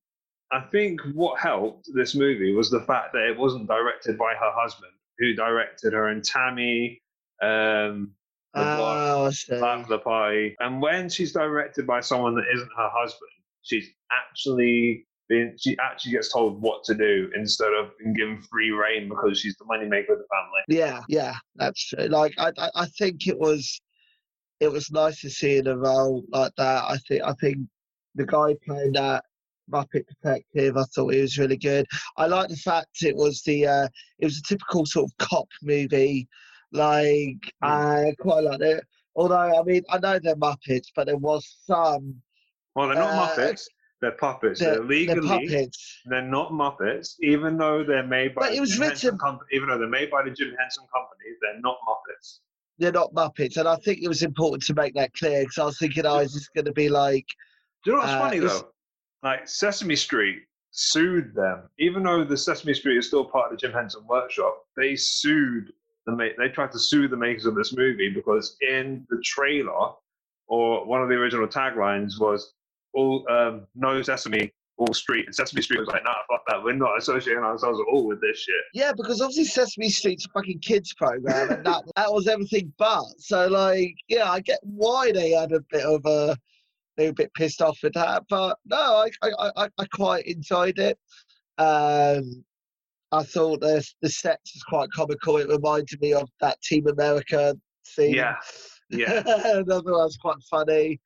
I 0.51 0.59
think 0.69 0.99
what 1.13 1.39
helped 1.39 1.87
this 1.93 2.13
movie 2.13 2.53
was 2.53 2.69
the 2.69 2.81
fact 2.81 3.13
that 3.13 3.23
it 3.23 3.37
wasn't 3.37 3.67
directed 3.67 4.17
by 4.17 4.33
her 4.33 4.51
husband, 4.53 4.91
who 5.17 5.33
directed 5.33 5.93
her 5.93 6.09
and 6.09 6.21
Tammy. 6.21 7.01
Um, 7.41 8.11
the 8.53 8.61
oh, 8.61 9.25
I 9.27 9.29
see. 9.31 9.55
Life 9.55 9.83
of 9.83 9.87
the 9.87 9.99
Party. 9.99 10.57
And 10.59 10.81
when 10.81 11.07
she's 11.07 11.31
directed 11.31 11.87
by 11.87 12.01
someone 12.01 12.35
that 12.35 12.45
isn't 12.53 12.69
her 12.75 12.89
husband, 12.91 13.31
she's 13.61 13.87
actually 14.11 15.05
she 15.57 15.77
actually 15.79 16.11
gets 16.11 16.31
told 16.31 16.61
what 16.61 16.83
to 16.83 16.93
do 16.93 17.29
instead 17.35 17.73
of 17.73 17.91
being 17.97 18.13
given 18.13 18.41
free 18.41 18.71
reign 18.71 19.09
because 19.09 19.39
she's 19.39 19.55
the 19.57 19.65
moneymaker 19.65 20.11
of 20.11 20.19
the 20.19 20.27
family. 20.31 20.61
Yeah, 20.67 21.01
yeah, 21.09 21.35
that's 21.55 21.87
true. 21.87 22.05
Like, 22.05 22.33
I, 22.37 22.51
I, 22.75 22.85
think 22.97 23.27
it 23.27 23.37
was, 23.37 23.81
it 24.59 24.71
was 24.71 24.91
nice 24.91 25.21
to 25.21 25.29
see 25.29 25.57
in 25.57 25.67
a 25.67 25.77
role 25.77 26.23
like 26.29 26.51
that. 26.57 26.83
I 26.83 26.97
think, 27.07 27.23
I 27.23 27.33
think 27.33 27.57
the 28.13 28.25
guy 28.25 28.55
playing 28.65 28.93
that 28.93 29.23
Muppet 29.71 30.05
Detective, 30.07 30.77
I 30.77 30.83
thought 30.83 31.13
he 31.13 31.21
was 31.21 31.39
really 31.39 31.57
good. 31.57 31.87
I 32.17 32.27
like 32.27 32.49
the 32.49 32.55
fact 32.57 33.01
it 33.01 33.15
was 33.15 33.41
the, 33.41 33.65
uh, 33.65 33.87
it 34.19 34.25
was 34.25 34.37
a 34.37 34.43
typical 34.43 34.85
sort 34.85 35.05
of 35.05 35.17
cop 35.17 35.47
movie. 35.63 36.27
Like, 36.71 37.51
I 37.61 38.13
quite 38.19 38.43
like 38.43 38.61
it. 38.61 38.83
Although, 39.15 39.59
I 39.59 39.63
mean, 39.63 39.81
I 39.89 39.97
know 39.97 40.19
they're 40.19 40.35
Muppets, 40.35 40.87
but 40.95 41.07
there 41.07 41.17
was 41.17 41.57
some 41.65 42.21
Well, 42.75 42.89
they're 42.89 42.97
not 42.97 43.13
Uh, 43.13 43.35
Muppets. 43.35 43.65
They're 44.05 44.11
puppets. 44.17 44.59
they're, 44.59 44.73
They're, 44.73 44.77
they're 44.81 44.87
legally 44.87 45.27
puppets. 45.27 46.01
they're 46.05 46.21
not 46.21 46.51
Muppets, 46.51 47.15
even 47.23 47.57
though 47.57 47.83
they're 47.83 48.05
made 48.05 48.35
by 48.35 48.41
But 48.41 48.49
the 48.51 48.57
it 48.57 48.59
was 48.59 48.69
Jim 48.73 48.81
written- 48.81 48.91
Henson 48.91 49.17
company. 49.17 49.49
Even 49.53 49.67
though 49.69 49.79
they're 49.79 49.87
made 49.89 50.11
by 50.11 50.21
the 50.21 50.29
Jim 50.29 50.53
Henson 50.59 50.83
company, 50.93 51.31
they're 51.41 51.59
not 51.61 51.77
Muppets. 51.87 52.39
They're 52.77 52.91
not 52.91 53.11
Muppets, 53.15 53.57
and 53.57 53.67
I 53.67 53.77
think 53.77 54.03
it 54.03 54.07
was 54.07 54.21
important 54.21 54.61
to 54.65 54.75
make 54.75 54.93
that 54.93 55.11
clear 55.13 55.39
because 55.41 55.57
I 55.57 55.65
was 55.65 55.79
thinking, 55.79 56.05
oh, 56.05 56.19
is 56.19 56.33
this 56.35 56.47
going 56.49 56.65
to 56.65 56.71
be 56.71 56.87
like, 56.87 57.25
Do 57.83 57.91
you 57.91 57.95
know 57.97 58.03
what's 58.03 58.13
Uh, 58.13 58.19
funny 58.19 58.39
though? 58.39 58.67
Like 59.23 59.47
Sesame 59.47 59.95
Street 59.95 60.43
sued 60.69 61.33
them, 61.33 61.63
even 61.79 62.03
though 62.03 62.23
the 62.23 62.37
Sesame 62.37 62.75
Street 62.75 62.97
is 62.97 63.07
still 63.07 63.25
part 63.25 63.51
of 63.51 63.57
the 63.57 63.57
Jim 63.57 63.71
Henson 63.73 64.05
Workshop. 64.07 64.55
They 64.77 64.95
sued 64.95 65.73
the 66.05 66.11
ma- 66.11 66.35
they 66.37 66.49
tried 66.49 66.71
to 66.73 66.79
sue 66.79 67.07
the 67.07 67.17
makers 67.17 67.47
of 67.47 67.55
this 67.55 67.73
movie 67.75 68.09
because 68.09 68.55
in 68.61 69.07
the 69.09 69.19
trailer 69.23 69.93
or 70.47 70.85
one 70.85 71.01
of 71.01 71.09
the 71.09 71.15
original 71.15 71.47
taglines 71.47 72.19
was 72.19 72.53
all 72.95 73.25
um, 73.29 73.67
no 73.75 74.01
sesame 74.01 74.51
all 74.77 74.93
Street. 74.93 75.25
And 75.25 75.35
Sesame 75.35 75.61
Street 75.61 75.79
was 75.79 75.87
like, 75.87 76.03
nah, 76.03 76.13
fuck 76.29 76.41
that. 76.47 76.63
We're 76.63 76.73
not 76.73 76.97
associating 76.97 77.43
ourselves 77.43 77.79
at 77.79 77.85
all 77.91 78.05
with 78.05 78.21
this 78.21 78.39
shit. 78.39 78.55
Yeah, 78.73 78.91
because 78.95 79.21
obviously 79.21 79.45
Sesame 79.45 79.89
Street's 79.89 80.25
a 80.25 80.29
fucking 80.29 80.59
kids 80.59 80.93
program, 80.93 81.51
and 81.51 81.65
that 81.65 81.83
that 81.95 82.11
was 82.11 82.27
everything 82.27 82.73
but. 82.77 83.05
So 83.19 83.47
like, 83.47 83.95
yeah, 84.07 84.29
I 84.29 84.39
get 84.41 84.59
why 84.63 85.11
they 85.11 85.31
had 85.31 85.51
a 85.51 85.61
bit 85.71 85.83
of 85.83 86.05
a 86.05 86.37
they 86.97 87.05
were 87.05 87.11
a 87.11 87.13
bit 87.13 87.33
pissed 87.33 87.61
off 87.61 87.79
with 87.83 87.93
that, 87.93 88.23
but 88.29 88.57
no, 88.65 88.77
I 88.77 89.09
I, 89.21 89.51
I, 89.55 89.69
I 89.77 89.85
quite 89.93 90.25
enjoyed 90.25 90.79
it. 90.79 90.97
Um, 91.57 92.43
I 93.11 93.23
thought 93.23 93.61
the 93.61 93.85
the 94.01 94.09
sets 94.09 94.53
was 94.53 94.63
quite 94.63 94.91
comical. 94.91 95.37
It 95.37 95.47
reminded 95.47 96.01
me 96.01 96.13
of 96.13 96.29
that 96.41 96.61
Team 96.61 96.87
America 96.87 97.55
scene. 97.83 98.13
Yeah. 98.13 98.35
Yeah. 98.89 99.23
Another 99.25 99.91
was 99.91 100.17
quite 100.17 100.41
funny. 100.49 100.99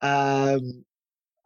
Um, 0.00 0.84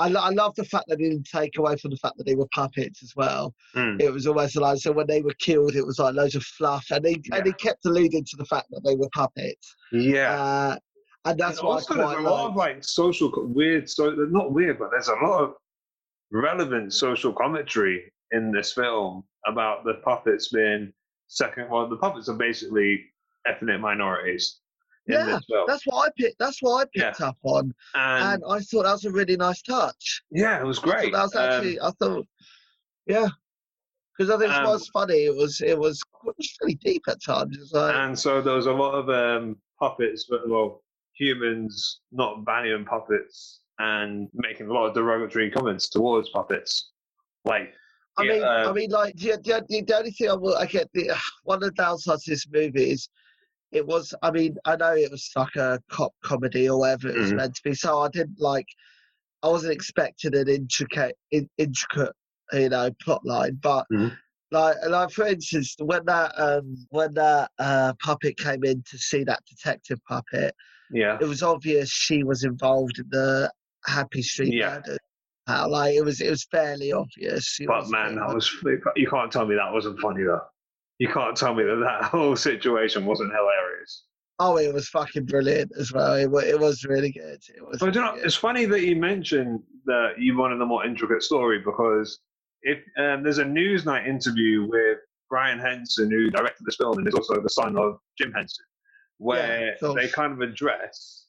I, 0.03 0.09
lo- 0.09 0.21
I 0.21 0.31
love 0.31 0.55
the 0.57 0.65
fact 0.65 0.87
that 0.89 0.99
they 0.99 1.05
didn't 1.09 1.29
take 1.31 1.57
away 1.59 1.77
from 1.77 1.91
the 1.91 1.97
fact 1.97 2.17
that 2.19 2.25
they 2.25 2.35
were 2.35 2.49
puppets 2.55 3.03
as 3.03 3.13
well. 3.17 3.55
Mm. 3.77 4.01
It 4.01 4.11
was 4.13 4.27
almost 4.27 4.57
like 4.57 4.79
so 4.79 4.93
when 4.93 5.07
they 5.07 5.23
were 5.23 5.35
killed, 5.39 5.75
it 5.77 5.87
was 5.87 5.99
like 5.99 6.15
loads 6.15 6.35
of 6.35 6.43
fluff, 6.43 6.87
and 6.91 7.05
they 7.05 7.15
and 7.33 7.45
they 7.45 7.51
Yeah. 7.51 7.67
kept 7.67 7.85
alluding 7.87 8.25
to 8.25 8.37
the 8.37 8.45
fact 8.47 8.67
that 8.71 8.83
they 8.85 8.97
were 8.97 9.09
puppets. 9.15 9.75
Yeah. 9.93 10.33
Uh, 10.41 10.77
and 11.25 11.39
that's 11.39 11.59
And 11.61 11.69
I 11.69 11.71
also, 11.71 11.95
quite 11.95 12.07
there's 12.15 12.19
a 12.27 12.29
lot 12.29 12.51
of 12.51 12.57
like. 12.57 12.83
social 12.85 13.31
weird, 13.47 13.89
so 13.89 14.11
not 14.11 14.53
weird, 14.53 14.79
but 14.79 14.91
there's 14.91 15.09
a 15.09 15.15
lot 15.25 15.43
of 15.45 15.55
relevant 16.33 16.93
social 16.93 17.33
commentary 17.33 18.13
in 18.33 18.51
this 18.51 18.73
film 18.73 19.23
about 19.47 19.85
the 19.85 19.95
puppets 20.05 20.49
being 20.49 20.93
second. 21.29 21.69
Well, 21.71 21.89
the 21.89 21.97
puppets 21.97 22.29
are 22.29 22.35
basically 22.37 23.05
ethnic 23.47 23.81
minorities 23.81 24.45
in 24.57 24.62
Yeah, 25.07 25.39
That's 25.67 25.87
what 25.87 26.09
I 26.09 26.11
picked. 26.17 26.39
That's 26.39 26.63
what 26.63 26.83
I 26.83 26.99
picked 26.99 27.21
up 27.21 27.37
on, 27.43 27.75
and, 27.95 28.43
and 28.43 28.45
I 28.49 28.61
thought 28.61 28.85
that 28.85 28.93
was 28.93 29.05
a 29.05 29.11
really 29.11 29.37
nice 29.37 29.61
touch. 29.63 30.23
yeah, 30.31 30.61
it 30.61 30.65
was 30.65 30.79
great. 30.79 31.13
That 31.13 31.23
was 31.23 31.35
Um, 31.35 31.43
actually. 31.43 31.81
I 31.81 31.91
thought, 31.99 32.27
yeah, 33.07 33.29
because 34.17 34.31
I 34.31 34.39
think 34.39 34.53
Um, 34.53 34.65
it 34.65 34.69
was 34.69 34.89
funny. 34.89 35.25
It 35.25 35.35
was. 35.35 35.61
It 35.61 35.77
was. 35.79 36.03
It 36.25 36.37
was 36.37 36.57
really 36.61 36.77
deep 36.77 37.03
at 37.09 37.23
times. 37.23 37.73
Like, 37.73 37.97
and 37.97 38.17
so 38.17 38.41
there 38.41 38.55
was 38.55 38.67
a 38.67 38.73
lot 38.73 38.95
of 38.95 39.09
um, 39.11 39.57
puppets, 39.81 40.27
but 40.31 40.49
well, 40.49 40.85
humans 41.15 42.01
not 42.13 42.45
valuing 42.45 42.85
puppets 42.85 43.61
and 43.81 44.29
making 44.35 44.69
a 44.69 44.73
lot 44.73 44.87
of 44.87 44.95
derogatory 44.95 45.51
comments 45.51 45.89
towards 45.89 46.29
puppets, 46.31 46.91
like. 47.45 47.73
I 48.19 48.25
yeah, 48.25 48.33
mean, 48.35 48.43
I 48.45 48.65
um, 48.65 48.75
mean, 48.75 48.91
like 48.91 49.17
the, 49.17 49.39
the, 49.43 49.65
the, 49.87 49.97
only 49.97 50.11
thing 50.11 50.29
I 50.29 50.35
will, 50.35 50.55
I 50.55 50.67
get 50.67 50.87
the 50.93 51.11
one 51.45 51.63
of 51.63 51.75
the 51.75 51.83
downsides 51.83 52.25
to 52.25 52.31
this 52.33 52.47
movie 52.53 52.91
is 52.91 53.09
it 53.73 53.87
was. 53.87 54.15
I 54.23 54.31
mean, 54.31 54.57
I 54.65 54.77
know 54.77 54.93
it 54.95 55.11
was 55.11 55.31
like 55.35 55.57
a 55.57 55.81
cop 55.91 56.13
comedy 56.23 56.69
or 56.69 56.79
whatever 56.79 57.09
it 57.09 57.17
was 57.19 57.33
Mhm. 57.33 57.37
meant 57.37 57.55
to 57.57 57.63
be, 57.65 57.75
so 57.75 58.01
I 58.01 58.09
didn't 58.09 58.41
like. 58.41 58.67
I 59.43 59.49
wasn't 59.49 59.73
expecting 59.73 60.37
an 60.37 60.49
intricate, 60.49 61.17
in, 61.33 61.49
intricate, 61.59 62.13
you 62.53 62.69
know, 62.69 62.91
plot 63.03 63.25
line, 63.25 63.59
but 63.61 63.87
Mhm. 63.93 64.17
like, 64.53 64.77
like 64.89 65.11
for 65.11 65.27
instance, 65.27 65.75
when 65.81 66.05
that 66.05 66.33
um 66.39 66.77
when 66.91 67.13
that 67.15 67.51
uh, 67.59 67.93
puppet 68.05 68.37
came 68.37 68.63
in 68.63 68.85
to 68.91 68.99
see 68.99 69.25
that 69.25 69.43
detective 69.47 69.99
puppet, 70.09 70.55
yeah, 70.91 71.19
it 71.21 71.25
was 71.25 71.43
obvious 71.43 71.91
she 71.91 72.23
was 72.23 72.45
involved 72.45 72.99
in 72.99 73.07
the 73.11 73.51
Happy 73.85 74.23
Street 74.23 74.55
Yeah. 74.55 74.75
murder. 74.77 74.99
Like 75.49 75.95
it 75.97 76.05
was, 76.05 76.21
it 76.21 76.31
was 76.31 76.45
fairly 76.45 76.93
obvious. 76.93 77.45
She 77.45 77.67
But 77.67 77.89
man, 77.89 78.15
that 78.17 78.33
was 78.33 78.49
you 78.97 79.09
can't 79.09 79.33
tell 79.33 79.47
me 79.47 79.57
that 79.57 79.73
wasn't 79.73 79.99
funny 79.99 80.23
though. 80.23 80.41
You 81.03 81.09
can't 81.09 81.37
tell 81.37 81.53
me 81.53 81.65
that 81.65 81.81
that 81.81 82.05
whole 82.13 82.37
situation 82.37 83.07
wasn't 83.07 83.33
hilarious. 83.33 84.05
Oh, 84.39 84.57
it 84.57 84.73
was 84.73 84.89
fucking 84.89 85.25
brilliant 85.25 85.73
as 85.77 85.93
well. 85.93 86.15
It, 86.15 86.31
it 86.47 86.61
was 86.61 86.85
really 86.85 87.11
good. 87.11 87.41
It 87.57 87.67
was. 87.67 87.81
But 87.81 87.97
you 87.97 88.01
know, 88.01 88.15
good. 88.15 88.25
it's 88.25 88.37
funny 88.37 88.67
that 88.67 88.83
you 88.83 88.95
mentioned 88.95 89.65
that 89.87 90.13
you 90.19 90.39
wanted 90.39 90.63
a 90.63 90.65
more 90.65 90.87
intricate 90.87 91.25
story 91.25 91.59
because 91.59 92.21
if 92.63 92.79
um, 92.99 93.25
there's 93.25 93.39
a 93.39 93.45
Newsnight 93.45 94.07
interview 94.07 94.69
with 94.71 94.99
Brian 95.29 95.59
Henson, 95.59 96.09
who 96.09 96.31
directed 96.31 96.65
this 96.65 96.77
film 96.77 96.97
and 96.99 97.09
is 97.09 97.15
also 97.15 97.43
the 97.43 97.51
son 97.51 97.77
of 97.77 97.99
Jim 98.17 98.31
Henson, 98.31 98.65
where 99.19 99.75
so- 99.81 99.95
they 99.95 100.07
kind 100.07 100.33
of 100.33 100.41
address 100.41 101.27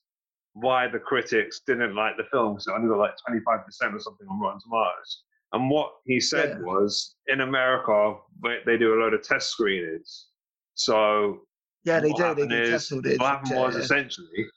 why 0.54 0.88
the 0.88 1.00
critics 1.00 1.62
didn't 1.66 1.96
like 1.96 2.16
the 2.18 2.26
film. 2.26 2.60
So 2.60 2.74
it 2.74 2.76
only 2.76 2.90
got 2.90 3.00
like 3.00 3.16
25% 3.28 3.66
or 3.96 4.00
something 4.00 4.28
on 4.30 4.40
Rotten 4.40 4.60
Tomatoes. 4.62 5.24
And 5.54 5.70
what 5.70 5.92
he 6.06 6.20
said 6.20 6.58
Yeah. 6.58 6.66
was 6.66 7.16
in 7.28 7.42
America, 7.42 8.18
they 8.66 8.78
do 8.78 8.96
a 8.96 9.00
lot 9.02 9.14
of 9.14 9.22
test 9.22 9.50
screenings. 9.52 10.28
So 10.74 11.46
yeah, 11.84 12.00
they 12.00 12.10
what 12.10 12.36
do. 12.36 12.48
They 12.48 12.48
do 12.48 12.72
test 12.72 12.92
what 12.92 13.20
happened 13.20 13.56
was 13.56 13.76
yeah. 13.76 13.82
essentially 13.82 14.48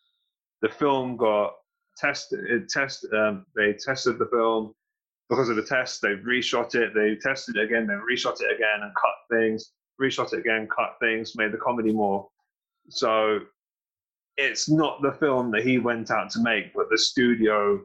the 0.63 0.69
film 0.69 1.17
got 1.17 1.53
tested. 1.99 2.69
Test 2.69 3.07
um, 3.13 3.45
they 3.55 3.75
tested 3.75 4.19
the 4.19 4.27
film 4.27 4.73
because 5.29 5.49
of 5.49 5.57
the 5.57 5.65
test. 5.65 6.01
They 6.01 6.15
reshot 6.17 6.75
it. 6.75 6.95
They 6.95 7.17
tested 7.17 7.57
it 7.57 7.65
again. 7.65 7.87
They 7.87 7.95
reshot 7.95 8.41
it 8.41 8.55
again 8.55 8.83
and 8.83 8.93
cut 8.95 9.15
things. 9.31 9.73
Reshot 10.01 10.33
it 10.33 10.41
again, 10.41 10.69
cut 10.75 10.97
things, 11.01 11.37
made 11.37 11.53
the 11.53 11.59
comedy 11.59 11.93
more. 11.93 12.29
So 12.89 13.41
it's 14.37 14.69
not 14.69 15.01
the 15.03 15.13
film 15.13 15.51
that 15.53 15.65
he 15.65 15.79
went 15.79 16.11
out 16.11 16.31
to 16.31 16.43
make, 16.43 16.75
but 16.75 16.91
the 16.91 16.99
studio 16.99 17.83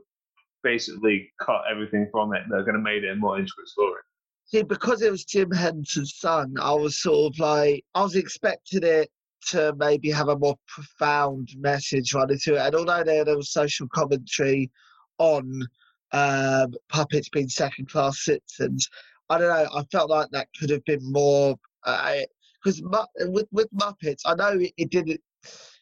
basically 0.64 1.32
cut 1.40 1.62
everything 1.70 2.08
from 2.12 2.34
it. 2.34 2.44
They're 2.50 2.64
going 2.64 2.76
to 2.76 2.82
make 2.82 3.04
it 3.04 3.10
a 3.10 3.16
more 3.16 3.38
intricate 3.38 3.68
story. 3.68 4.02
See, 4.46 4.64
because 4.64 5.02
it 5.02 5.12
was 5.12 5.24
Jim 5.24 5.50
Henson's 5.52 6.16
son, 6.18 6.56
I 6.62 6.74
was 6.74 7.02
sort 7.02 7.34
of 7.34 7.40
like, 7.40 7.86
I 7.96 8.04
was 8.04 8.16
expecting 8.16 8.84
it 8.84 9.10
to 9.48 9.74
maybe 9.78 10.12
have 10.12 10.28
a 10.28 10.38
more 10.38 10.56
profound 10.68 11.50
message 11.58 12.14
running 12.14 12.40
to 12.44 12.56
it. 12.56 12.60
And 12.60 12.76
although 12.76 13.04
there, 13.04 13.24
there 13.26 13.38
was 13.38 13.52
social 13.52 13.88
commentary 13.94 14.70
on 15.18 15.68
um, 16.12 16.74
puppets 16.90 17.30
being 17.30 17.50
second 17.50 17.90
class 17.90 18.26
citizens, 18.26 18.90
I 19.30 19.38
don't 19.38 19.50
know, 19.50 19.70
I 19.74 19.84
felt 19.92 20.10
like 20.10 20.30
that 20.32 20.50
could 20.60 20.70
have 20.70 20.84
been 20.84 21.00
more. 21.02 21.56
Because 21.84 22.82
with, 23.22 23.48
with 23.52 23.70
Muppets, 23.74 24.22
I 24.26 24.36
know 24.36 24.60
it, 24.60 24.74
it 24.78 24.92
didn't. 24.92 25.22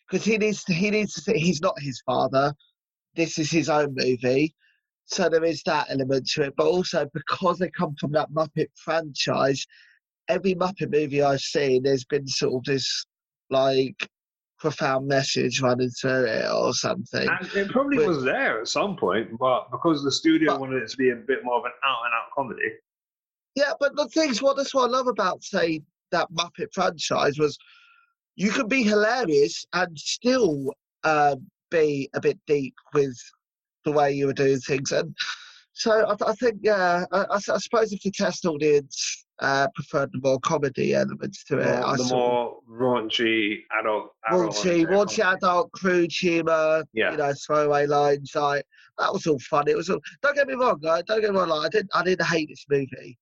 Because 0.08 0.24
he 0.24 0.38
needs 0.38 0.64
to, 0.66 0.74
he 0.74 0.92
needs 0.92 1.14
to. 1.16 1.22
say 1.22 1.38
He's 1.38 1.62
not 1.62 1.80
his 1.80 2.02
father. 2.06 2.54
This 3.16 3.38
is 3.38 3.52
his 3.52 3.70
own 3.70 3.94
movie. 3.96 4.56
So 5.10 5.28
there 5.28 5.44
is 5.44 5.64
that 5.64 5.88
element 5.90 6.30
to 6.32 6.44
it, 6.44 6.54
but 6.56 6.68
also 6.68 7.10
because 7.14 7.58
they 7.58 7.70
come 7.72 7.96
from 7.96 8.12
that 8.12 8.32
Muppet 8.32 8.68
franchise, 8.76 9.66
every 10.28 10.54
Muppet 10.54 10.92
movie 10.92 11.24
I've 11.24 11.42
seen, 11.42 11.84
there's 11.84 12.06
been 12.06 12.28
sort 12.28 12.54
of 12.54 12.64
this 12.66 13.06
like 13.50 14.08
profound 14.60 15.08
message 15.08 15.62
running 15.62 15.90
through 15.90 16.26
it 16.26 16.46
or 16.52 16.74
something. 16.74 17.28
And 17.28 17.50
it 17.56 17.72
probably 17.72 18.06
was 18.06 18.24
there 18.24 18.62
at 18.62 18.68
some 18.68 18.96
point, 18.98 19.40
but 19.40 19.72
because 19.72 20.04
the 20.04 20.12
studio 20.12 20.52
But- 20.54 20.62
wanted 20.62 20.84
it 20.84 20.90
to 20.90 20.98
be 20.98 21.10
a 21.10 21.16
bit 21.16 21.44
more 21.44 21.58
of 21.58 21.66
an 21.66 21.72
out 21.84 22.06
and 22.06 22.14
out 22.14 22.30
comedy. 22.36 22.72
Yeah, 23.56 23.74
but 23.80 23.96
the 23.96 24.08
things 24.10 24.44
what 24.44 24.58
that's 24.58 24.76
what 24.76 24.90
I 24.90 24.92
love 24.92 25.08
about 25.08 25.44
say 25.44 25.82
that 26.12 26.32
Muppet 26.32 26.72
franchise 26.72 27.40
was 27.40 27.58
you 28.36 28.52
could 28.52 28.70
be 28.70 28.84
hilarious 28.84 29.66
and 29.74 29.98
still 29.98 30.72
uh, 31.04 31.36
be 31.72 32.10
a 32.14 32.22
bit 32.22 32.38
deep 32.46 32.76
with 32.94 33.18
the 33.86 33.92
way 33.92 34.12
you 34.12 34.28
were 34.28 34.34
doing 34.34 34.60
things, 34.60 34.92
and 34.92 35.16
so 35.74 35.92
I, 36.06 36.16
I 36.30 36.34
think 36.34 36.60
yeah, 36.62 37.06
I, 37.12 37.26
I 37.32 37.40
suppose 37.40 37.94
if 37.94 38.02
the 38.02 38.12
test 38.12 38.46
audience 38.46 39.26
uh, 39.40 39.68
preferred 39.74 40.10
the 40.12 40.20
more 40.22 40.40
comedy 40.42 40.94
elements 40.94 41.44
to 41.46 41.60
it, 41.60 41.80
More- 41.80 41.98
the 41.98 42.04
more 42.06 42.60
raunchy 42.70 43.60
adult, 43.80 44.12
adult 44.28 44.54
raunchy, 44.56 44.86
raunchy 44.86 45.22
comedy. 45.22 45.38
adult 45.38 45.72
crude 45.72 46.12
humour, 46.12 46.84
Yeah. 46.94 47.12
you 47.12 47.18
know, 47.18 47.34
throwaway 47.46 47.86
lines. 47.86 48.34
Like 48.36 48.66
that 48.98 49.14
was 49.14 49.26
all 49.28 49.40
fun. 49.40 49.70
It 49.70 49.78
was 49.78 49.90
all. 49.90 50.00
Don't 50.22 50.36
get 50.36 50.48
me 50.48 50.56
wrong. 50.56 50.80
Like, 50.82 51.06
don't 51.06 51.22
get 51.22 51.32
me 51.32 51.38
wrong. 51.38 51.48
Like, 51.50 51.68
I 51.68 51.70
didn't. 51.70 51.92
I 51.94 52.04
didn't 52.04 52.26
hate 52.28 52.50
this 52.50 52.66
movie. 52.70 53.18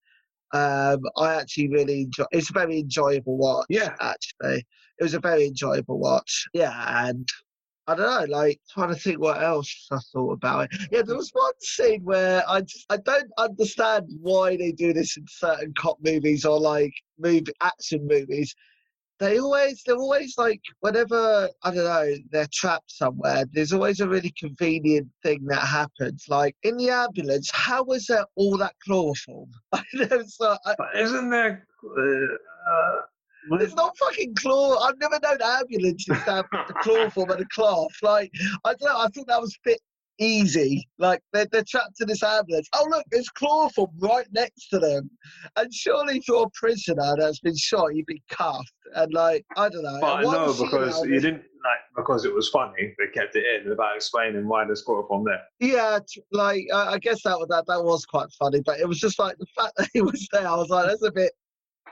Um, 0.53 1.01
I 1.17 1.35
actually 1.35 1.67
really 1.67 2.01
enjoy. 2.03 2.25
It's 2.31 2.49
a 2.49 2.53
very 2.53 2.79
enjoyable 2.79 3.37
watch. 3.37 3.65
Yeah. 3.69 3.93
actually, 4.01 4.65
it 4.99 5.03
was 5.03 5.13
a 5.13 5.19
very 5.19 5.45
enjoyable 5.45 5.99
watch. 5.99 6.47
Yeah, 6.53 7.07
and. 7.07 7.29
I 7.87 7.95
don't 7.95 8.29
know, 8.29 8.37
like 8.37 8.59
trying 8.69 8.89
to 8.89 8.99
think 8.99 9.19
what 9.19 9.41
else 9.41 9.87
I 9.91 9.97
thought 10.11 10.33
about 10.33 10.65
it. 10.65 10.87
Yeah, 10.91 11.03
there 11.03 11.15
was 11.15 11.29
one 11.33 11.53
scene 11.59 12.03
where 12.03 12.43
I 12.47 12.61
just 12.61 12.85
I 12.89 12.97
don't 12.97 13.31
understand 13.37 14.07
why 14.21 14.57
they 14.57 14.71
do 14.71 14.93
this 14.93 15.17
in 15.17 15.25
certain 15.27 15.73
cop 15.77 15.97
movies 16.01 16.45
or 16.45 16.59
like 16.59 16.93
movie 17.17 17.53
action 17.61 18.05
movies 18.07 18.53
they 19.19 19.39
always 19.39 19.81
they're 19.85 19.95
always 19.95 20.37
like 20.37 20.61
whenever 20.81 21.49
I 21.63 21.73
don't 21.73 21.83
know 21.83 22.15
they're 22.31 22.47
trapped 22.53 22.91
somewhere. 22.91 23.45
There's 23.51 23.73
always 23.73 23.99
a 23.99 24.07
really 24.07 24.33
convenient 24.37 25.07
thing 25.23 25.45
that 25.45 25.61
happens. 25.61 26.25
Like 26.27 26.55
in 26.63 26.77
the 26.77 26.89
ambulance, 26.89 27.49
how 27.51 27.83
was 27.83 28.05
there 28.07 28.25
all 28.35 28.57
that 28.57 28.75
chloroform? 28.85 29.49
I 29.73 29.83
know 29.93 30.23
like, 30.39 30.59
I, 30.65 30.75
isn't 30.99 31.29
there? 31.29 31.67
Uh, 31.83 33.01
there's 33.57 33.75
not 33.75 33.97
fucking 33.97 34.33
chlor. 34.35 34.77
I've 34.81 34.99
never 34.99 35.19
known 35.21 35.37
ambulances 35.41 36.05
to 36.05 36.13
have 36.15 36.45
the 36.51 36.73
chloroform 36.81 37.31
and 37.31 37.41
a 37.41 37.45
cloth. 37.45 37.91
Like 38.01 38.31
I 38.65 38.73
don't 38.73 38.89
know. 38.89 38.99
I 38.99 39.07
thought 39.07 39.27
that 39.27 39.41
was 39.41 39.55
a 39.55 39.69
bit 39.69 39.79
easy. 40.19 40.87
Like 40.97 41.21
they're, 41.33 41.47
they're 41.51 41.63
trapped 41.67 42.01
in 42.01 42.07
this 42.07 42.23
ambulance. 42.23 42.67
Oh 42.73 42.85
look, 42.89 43.05
there's 43.11 43.29
chloroform 43.29 43.91
right 43.99 44.27
next 44.31 44.69
to 44.69 44.79
them. 44.79 45.09
And 45.55 45.73
surely 45.73 46.21
for 46.21 46.43
a 46.43 46.49
prisoner 46.53 47.15
that's 47.17 47.39
been 47.39 47.55
shot, 47.55 47.95
you'd 47.95 48.05
be 48.05 48.21
cuffed. 48.29 48.71
And 48.95 49.13
like 49.13 49.45
I 49.55 49.69
don't 49.69 49.83
know. 49.83 49.97
but 50.01 50.21
no, 50.23 50.53
because 50.53 51.03
you 51.05 51.19
didn't. 51.19 51.43
like 51.63 51.79
because 51.95 52.25
it 52.25 52.33
was 52.33 52.49
funny, 52.49 52.93
they 52.97 53.07
kept 53.13 53.35
it 53.35 53.43
in 53.61 53.69
without 53.69 53.95
explaining 53.95 54.47
why 54.47 54.65
there's 54.65 54.81
chloroform 54.81 55.25
there. 55.25 55.41
Yeah, 55.59 55.99
like 56.31 56.65
I 56.73 56.93
I 56.93 56.97
guess 56.99 57.23
that 57.23 57.37
was 57.37 57.47
that 57.49 57.65
that 57.67 57.83
was 57.83 58.05
quite 58.05 58.31
funny, 58.39 58.61
but 58.65 58.79
it 58.79 58.87
was 58.87 58.99
just 58.99 59.19
like 59.19 59.37
the 59.37 59.47
fact 59.55 59.73
that 59.77 59.89
he 59.93 60.01
was 60.01 60.27
there. 60.31 60.47
I 60.47 60.55
was 60.55 60.69
like, 60.69 60.87
that's 60.87 61.03
a 61.03 61.11
bit 61.11 61.33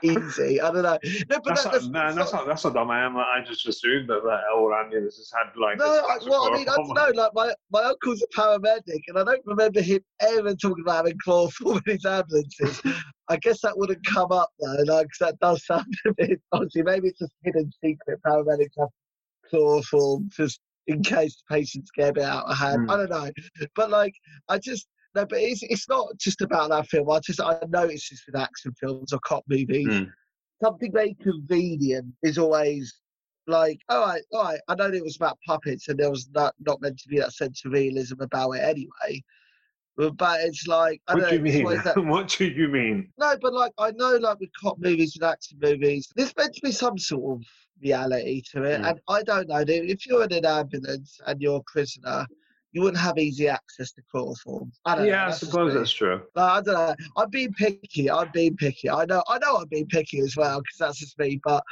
easy. 0.02 0.60
I 0.60 0.70
don't 0.70 0.82
know. 0.82 0.98
No, 1.28 1.40
but 1.42 1.44
That's 1.44 1.64
that, 1.64 1.64
not, 1.64 1.72
that's, 1.72 1.86
man, 1.88 2.16
that's 2.16 2.32
not 2.32 2.46
that's 2.46 2.64
not 2.64 2.74
dumb 2.74 2.90
I 2.90 3.04
am. 3.04 3.14
Like, 3.14 3.26
I 3.26 3.44
just 3.44 3.66
assumed 3.66 4.08
that 4.08 4.24
like, 4.24 4.40
all 4.54 4.72
ambulances 4.74 5.32
had 5.34 5.58
like. 5.60 5.78
No, 5.78 5.84
I, 5.84 6.18
well, 6.26 6.52
I 6.52 6.56
mean, 6.56 6.68
I 6.68 6.76
don't 6.76 6.94
know. 6.94 7.10
Like 7.14 7.34
my, 7.34 7.54
my 7.70 7.82
uncle's 7.84 8.22
a 8.22 8.38
paramedic, 8.38 9.00
and 9.08 9.18
I 9.18 9.24
don't 9.24 9.42
remember 9.46 9.80
him 9.80 10.00
ever 10.20 10.54
talking 10.54 10.82
about 10.84 10.96
having 10.96 11.18
chloroform 11.22 11.80
in 11.86 11.92
his 11.94 12.04
ambulances. 12.04 12.82
I 13.28 13.36
guess 13.38 13.60
that 13.62 13.76
wouldn't 13.76 14.04
come 14.06 14.30
up 14.30 14.50
though, 14.60 14.82
like 14.86 15.06
'cause 15.06 15.18
that 15.20 15.38
does 15.40 15.64
sound 15.66 15.92
a 16.06 16.14
bit 16.14 16.40
obviously. 16.52 16.82
Maybe 16.82 17.08
it's 17.08 17.22
a 17.22 17.28
hidden 17.42 17.70
secret. 17.82 18.20
Paramedics 18.24 18.70
have 18.78 18.88
chloroform 19.50 20.28
just 20.32 20.60
in 20.86 21.02
case 21.02 21.42
the 21.48 21.54
patients 21.56 21.90
get 21.96 22.10
a 22.10 22.12
bit 22.12 22.24
out 22.24 22.46
of 22.46 22.56
hand. 22.56 22.88
Mm. 22.88 22.92
I 22.92 22.96
don't 22.96 23.10
know, 23.10 23.30
but 23.74 23.90
like 23.90 24.14
I 24.48 24.58
just. 24.58 24.86
No, 25.16 25.24
but 25.24 25.38
it's, 25.40 25.62
it's 25.62 25.88
not 25.88 26.08
just 26.18 26.42
about 26.42 26.68
that 26.70 26.86
film. 26.88 27.10
I 27.10 27.20
just 27.20 27.40
I 27.40 27.58
notice 27.68 28.10
this 28.10 28.22
with 28.26 28.36
action 28.36 28.72
films 28.78 29.14
or 29.14 29.18
cop 29.20 29.44
movies. 29.48 29.88
Mm. 29.88 30.10
Something 30.62 30.92
very 30.92 31.16
convenient 31.22 32.06
is 32.22 32.36
always 32.36 32.94
like, 33.46 33.80
all 33.88 34.00
right, 34.06 34.22
all 34.32 34.44
right. 34.44 34.60
I 34.68 34.74
know 34.74 34.86
it 34.92 35.02
was 35.02 35.16
about 35.16 35.38
puppets, 35.46 35.88
and 35.88 35.98
there 35.98 36.10
was 36.10 36.28
not 36.34 36.54
not 36.60 36.82
meant 36.82 36.98
to 37.00 37.08
be 37.08 37.18
that 37.18 37.32
sense 37.32 37.64
of 37.64 37.72
realism 37.72 38.20
about 38.20 38.50
it 38.52 38.62
anyway. 38.62 39.22
But, 39.96 40.40
it's 40.42 40.66
like, 40.66 41.00
I 41.08 41.14
What 41.14 41.30
do 41.30 41.36
you 41.36 41.40
mean? 41.40 41.64
what 42.08 42.28
do 42.28 42.44
you 42.46 42.68
mean? 42.68 43.08
no, 43.18 43.34
but 43.40 43.54
like 43.54 43.72
I 43.78 43.92
know, 43.92 44.16
like 44.16 44.38
with 44.38 44.50
cop 44.62 44.78
movies 44.78 45.16
and 45.16 45.24
action 45.24 45.58
movies, 45.62 46.12
there's 46.14 46.36
meant 46.36 46.54
to 46.54 46.60
be 46.62 46.72
some 46.72 46.98
sort 46.98 47.38
of 47.40 47.46
reality 47.82 48.42
to 48.52 48.62
it, 48.64 48.82
Mm. 48.82 48.90
and 48.90 49.00
I 49.08 49.22
don't 49.22 49.48
know. 49.48 49.64
dude, 49.64 49.90
If 49.90 50.04
you're 50.06 50.24
in 50.24 50.32
an 50.34 50.44
ambulance 50.44 51.18
and 51.26 51.40
you're 51.40 51.56
a 51.60 51.62
prisoner, 51.72 52.26
you 52.76 52.82
wouldn't 52.82 53.02
have 53.02 53.16
easy 53.16 53.48
access 53.48 53.90
to 53.92 54.02
chloroform. 54.10 54.70
I 54.84 54.96
don't 54.96 55.04
know. 55.06 55.10
Yeah, 55.10 55.28
I 55.28 55.30
suppose 55.30 55.72
that's 55.72 55.90
true. 55.90 56.20
Like, 56.34 56.50
I 56.52 56.60
don't 56.60 56.74
know. 56.74 56.94
I've 57.16 57.30
been 57.30 57.54
picky. 57.54 58.10
I've 58.10 58.34
been 58.34 58.54
picky. 58.54 58.90
I 58.90 59.06
know. 59.06 59.22
I 59.28 59.38
know. 59.38 59.56
I've 59.56 59.70
been 59.70 59.86
picky 59.86 60.20
as 60.20 60.36
well 60.36 60.60
because 60.60 60.76
that's 60.78 60.98
just 60.98 61.18
me. 61.18 61.40
But 61.42 61.64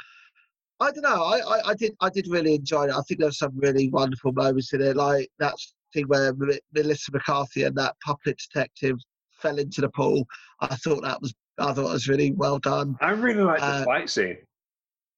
I 0.79 0.89
don't 0.89 1.03
know. 1.03 1.23
I, 1.23 1.37
I, 1.41 1.69
I 1.69 1.73
did. 1.75 1.93
I 2.01 2.09
did 2.09 2.25
really 2.27 2.55
enjoy 2.55 2.85
it. 2.85 2.89
I 2.89 3.01
think 3.03 3.19
there 3.19 3.27
there's 3.27 3.37
some 3.37 3.51
really 3.55 3.87
wonderful 3.89 4.31
moments 4.31 4.73
in 4.73 4.81
it, 4.81 4.95
like 4.95 5.29
that 5.37 5.53
thing 5.93 6.05
where 6.07 6.29
M- 6.29 6.49
Melissa 6.73 7.11
McCarthy 7.11 7.65
and 7.65 7.75
that 7.77 7.95
puppet 8.03 8.39
detective 8.51 8.97
fell 9.39 9.59
into 9.59 9.81
the 9.81 9.89
pool. 9.89 10.25
I 10.59 10.73
thought 10.75 11.03
that 11.03 11.21
was. 11.21 11.35
I 11.59 11.71
thought 11.71 11.87
it 11.87 11.93
was 11.93 12.07
really 12.07 12.31
well 12.31 12.57
done. 12.57 12.97
I 12.99 13.11
really 13.11 13.43
like 13.43 13.59
the 13.59 13.65
Uh, 13.67 13.85
fight 13.85 14.09
scene. 14.09 14.37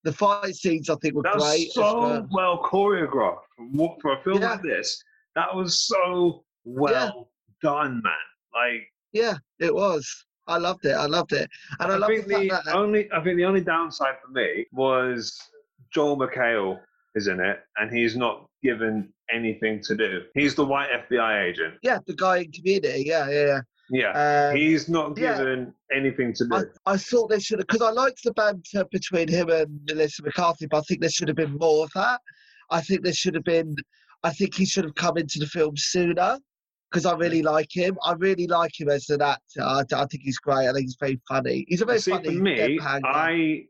The 0.04 0.12
fight 0.12 0.54
scenes 0.54 0.89
I 0.89 0.95
think 1.02 1.15
were 1.15 1.23
That 1.23 1.36
was 1.36 1.43
great. 1.45 1.71
so 1.71 2.00
well. 2.02 2.28
well 2.30 2.62
choreographed 2.62 4.02
for 4.02 4.12
a 4.19 4.21
film 4.21 4.41
Yeah. 4.41 4.52
like 4.52 4.62
this. 4.63 5.02
That 5.38 5.56
was 5.56 5.86
so 5.86 6.43
well 6.65 7.30
done, 7.62 8.02
man. 8.04 8.13
Like 8.56 8.82
Yeah, 9.13 9.36
it 9.60 9.73
was. 9.73 10.26
I 10.47 10.58
loved 10.58 10.86
it. 10.86 10.93
I 10.93 11.06
loved 11.06 11.34
it, 11.34 11.47
and 11.80 11.91
I, 11.91 11.95
I, 11.95 12.00
the 12.00 12.08
think 12.08 12.28
the 12.28 12.47
that. 12.65 12.73
only 12.73 13.12
I 13.12 13.21
think 13.23 13.38
the 13.38 13.45
only 13.45 13.62
downside 13.62 14.15
for 14.26 14.32
me 14.32 14.65
was 14.71 15.39
Joel 15.93 16.17
McHale 16.17 16.80
is 17.13 17.28
in 17.28 17.39
it, 17.39 17.60
and 17.78 17.95
he's 17.95 18.15
not 18.17 18.50
given 18.63 19.13
anything 19.32 19.80
to 19.84 19.95
do. 19.95 20.23
He's 20.34 20.56
the 20.56 20.65
white 20.65 20.89
FBI 21.08 21.43
agent. 21.43 21.76
yeah, 21.84 22.00
the 22.08 22.15
guy 22.15 22.38
in 22.39 22.52
Community. 22.52 23.04
Yeah, 23.06 23.30
yeah, 23.30 23.45
Yeah, 23.45 23.62
yeah. 23.91 24.50
Um, 24.50 24.56
he's 24.56 24.89
not 24.89 25.17
yeah. 25.19 25.38
given 25.38 25.73
anything 25.93 26.34
to 26.34 26.47
do. 26.47 26.56
I, 26.56 26.93
I 26.93 26.97
thought 26.97 27.30
they 27.30 27.39
should 27.39 27.60
have 27.60 27.67
because 27.67 27.84
I 27.84 27.91
liked 27.91 28.23
the 28.23 28.34
banter 28.34 28.86
between 28.91 29.28
him 29.28 29.50
and 29.50 29.80
Melissa 29.88 30.23
McCarthy, 30.23 30.65
but 30.65 30.80
I 30.80 30.82
think 30.82 31.02
there 31.02 31.12
should 31.12 31.28
have 31.28 31.38
been 31.38 31.58
more 31.60 31.84
of 31.84 31.91
that. 31.93 32.21
I 32.71 32.82
think 32.82 33.04
there 33.04 33.13
should 33.13 33.36
have 33.36 33.43
been. 33.43 33.76
I 34.27 34.31
think 34.31 34.55
he 34.55 34.65
should 34.65 34.83
have 34.83 34.95
come 34.95 35.17
into 35.17 35.39
the 35.39 35.45
film 35.47 35.75
sooner 35.77 36.37
because 36.91 37.05
I 37.05 37.13
really 37.15 37.41
like 37.41 37.69
him. 37.71 37.97
I 38.03 38.13
really 38.13 38.47
like 38.47 38.79
him 38.79 38.89
as 38.89 39.09
an 39.09 39.21
actor. 39.21 39.61
I, 39.61 39.83
I 39.93 40.05
think 40.05 40.23
he's 40.23 40.37
great. 40.37 40.67
I 40.67 40.73
think 40.73 40.85
he's 40.85 40.97
very 40.99 41.19
funny. 41.27 41.65
He's 41.67 41.81
a 41.81 41.85
very 41.85 41.99
See, 41.99 42.11
funny. 42.11 42.35
for 42.35 42.41
me. 42.41 42.79
I 42.83 43.63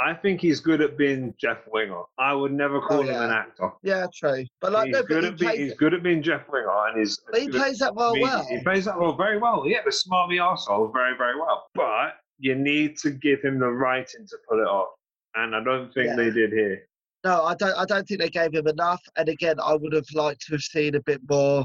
I 0.00 0.12
think 0.12 0.40
he's 0.40 0.58
good 0.58 0.80
at 0.80 0.98
being 0.98 1.34
Jeff 1.40 1.58
Winger. 1.70 2.02
I 2.18 2.34
would 2.34 2.52
never 2.52 2.78
oh, 2.78 2.86
call 2.86 3.00
him 3.02 3.08
Oh, 3.08 3.12
yeah. 3.12 3.24
an 3.26 3.30
actor. 3.30 3.70
yeah, 3.84 4.06
true. 4.12 4.44
But 4.60 4.72
like, 4.72 4.86
he's 4.86 4.94
no, 4.96 5.02
good 5.04 5.22
he 5.22 5.28
at 5.28 5.38
being 5.38 5.50
plays, 5.52 5.58
he's 5.60 5.74
good 5.74 5.94
at 5.94 6.02
being 6.02 6.20
Jeff 6.22 6.42
Winger, 6.50 6.68
and 6.88 6.98
he's 6.98 7.18
but 7.30 7.40
he 7.40 7.48
plays 7.48 7.78
that 7.78 7.94
well. 7.94 8.12
well. 8.20 8.44
He 8.50 8.60
plays 8.62 8.84
that 8.86 8.96
role 8.98 9.14
very 9.16 9.38
well. 9.38 9.64
Yeah, 9.66 9.78
the 9.84 9.90
smarmy 9.92 10.38
arsehole 10.40 10.92
very 10.92 11.16
very 11.16 11.36
well. 11.38 11.66
But 11.74 12.16
you 12.38 12.56
need 12.56 12.98
to 12.98 13.10
give 13.10 13.40
him 13.42 13.58
the 13.60 13.68
writing 13.70 14.26
to 14.26 14.36
pull 14.48 14.58
it 14.60 14.66
off, 14.66 14.88
and 15.36 15.54
I 15.54 15.62
don't 15.62 15.94
think 15.94 16.08
Yeah. 16.08 16.16
they 16.16 16.30
did 16.30 16.50
here. 16.52 16.82
No, 17.24 17.44
I 17.44 17.54
don't. 17.54 17.74
I 17.76 17.84
don't 17.86 18.06
think 18.06 18.20
they 18.20 18.28
gave 18.28 18.52
him 18.54 18.66
enough. 18.66 19.00
And 19.16 19.28
again, 19.30 19.56
I 19.62 19.74
would 19.74 19.94
have 19.94 20.06
liked 20.14 20.42
to 20.46 20.52
have 20.52 20.60
seen 20.60 20.94
a 20.94 21.00
bit 21.00 21.22
more, 21.28 21.64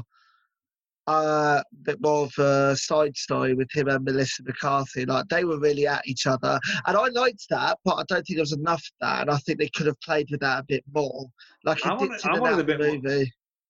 uh, 1.06 1.62
bit 1.82 2.00
more 2.00 2.24
of 2.24 2.38
a 2.38 2.74
side 2.76 3.14
story 3.16 3.52
with 3.54 3.68
him 3.72 3.88
and 3.88 4.02
Melissa 4.04 4.42
McCarthy. 4.44 5.04
Like 5.04 5.28
they 5.28 5.44
were 5.44 5.58
really 5.60 5.86
at 5.86 6.06
each 6.06 6.26
other, 6.26 6.58
and 6.86 6.96
I 6.96 7.08
liked 7.08 7.44
that. 7.50 7.78
But 7.84 7.96
I 7.96 8.04
don't 8.08 8.26
think 8.26 8.36
there 8.38 8.42
was 8.42 8.52
enough 8.54 8.80
of 8.80 8.92
that, 9.02 9.20
and 9.22 9.30
I 9.30 9.36
think 9.38 9.58
they 9.58 9.68
could 9.68 9.86
have 9.86 10.00
played 10.00 10.28
with 10.30 10.40
that 10.40 10.60
a 10.60 10.64
bit 10.66 10.82
more. 10.94 11.26
Like 11.64 11.84
I 11.84 11.90
wanted- 12.08 12.20
I 12.24 12.38
wanted 12.40 12.58
a 12.60 12.64
bit 12.64 12.78
more- 12.80 12.96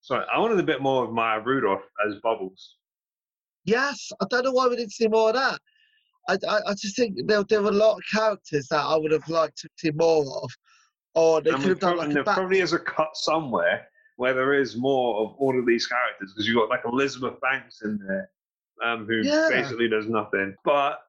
Sorry, 0.03 0.24
I 0.33 0.38
wanted 0.38 0.61
a 0.61 0.62
bit 0.62 0.81
more 0.81 1.05
of 1.05 1.12
Maya 1.12 1.40
Rudolph 1.40 1.83
as 2.07 2.14
Bubbles. 2.22 2.76
Yes, 3.64 4.11
I 4.22 4.26
don't 4.31 4.44
know 4.44 4.53
why 4.53 4.66
we 4.68 4.76
didn't 4.76 4.92
see 4.92 5.09
more 5.09 5.29
of 5.31 5.35
that. 5.35 5.61
I, 6.29 6.38
I, 6.48 6.61
I 6.70 6.74
just 6.74 6.96
think 6.96 7.18
there, 7.26 7.42
there 7.44 7.61
were 7.62 7.68
a 7.68 7.72
lot 7.72 7.96
of 7.96 8.03
characters 8.11 8.68
that 8.68 8.81
I 8.81 8.96
would 8.96 9.12
have 9.12 9.29
liked 9.29 9.59
to 9.59 9.68
see 9.76 9.90
more 9.90 10.24
of, 10.42 10.50
or 11.14 11.40
they 11.40 11.51
could 11.51 11.61
have 11.62 11.81
done 11.81 11.96
like 11.96 12.11
a 12.11 12.14
there 12.14 12.25
back. 12.25 12.35
probably 12.37 12.61
is 12.61 12.73
a 12.73 12.79
cut 12.79 13.11
somewhere 13.14 13.87
where 14.16 14.35
there 14.35 14.55
is 14.55 14.77
more 14.77 15.25
of 15.25 15.35
all 15.38 15.59
of 15.59 15.66
these 15.66 15.87
characters 15.87 16.33
because 16.33 16.46
you've 16.46 16.57
got 16.57 16.68
like 16.68 16.83
Elizabeth 16.85 17.40
Banks 17.40 17.83
in 17.83 17.99
there, 18.07 18.31
um, 18.85 19.07
who 19.07 19.23
Yeah. 19.23 19.49
basically 19.51 19.88
does 19.88 20.07
nothing. 20.07 20.55
But 20.64 21.01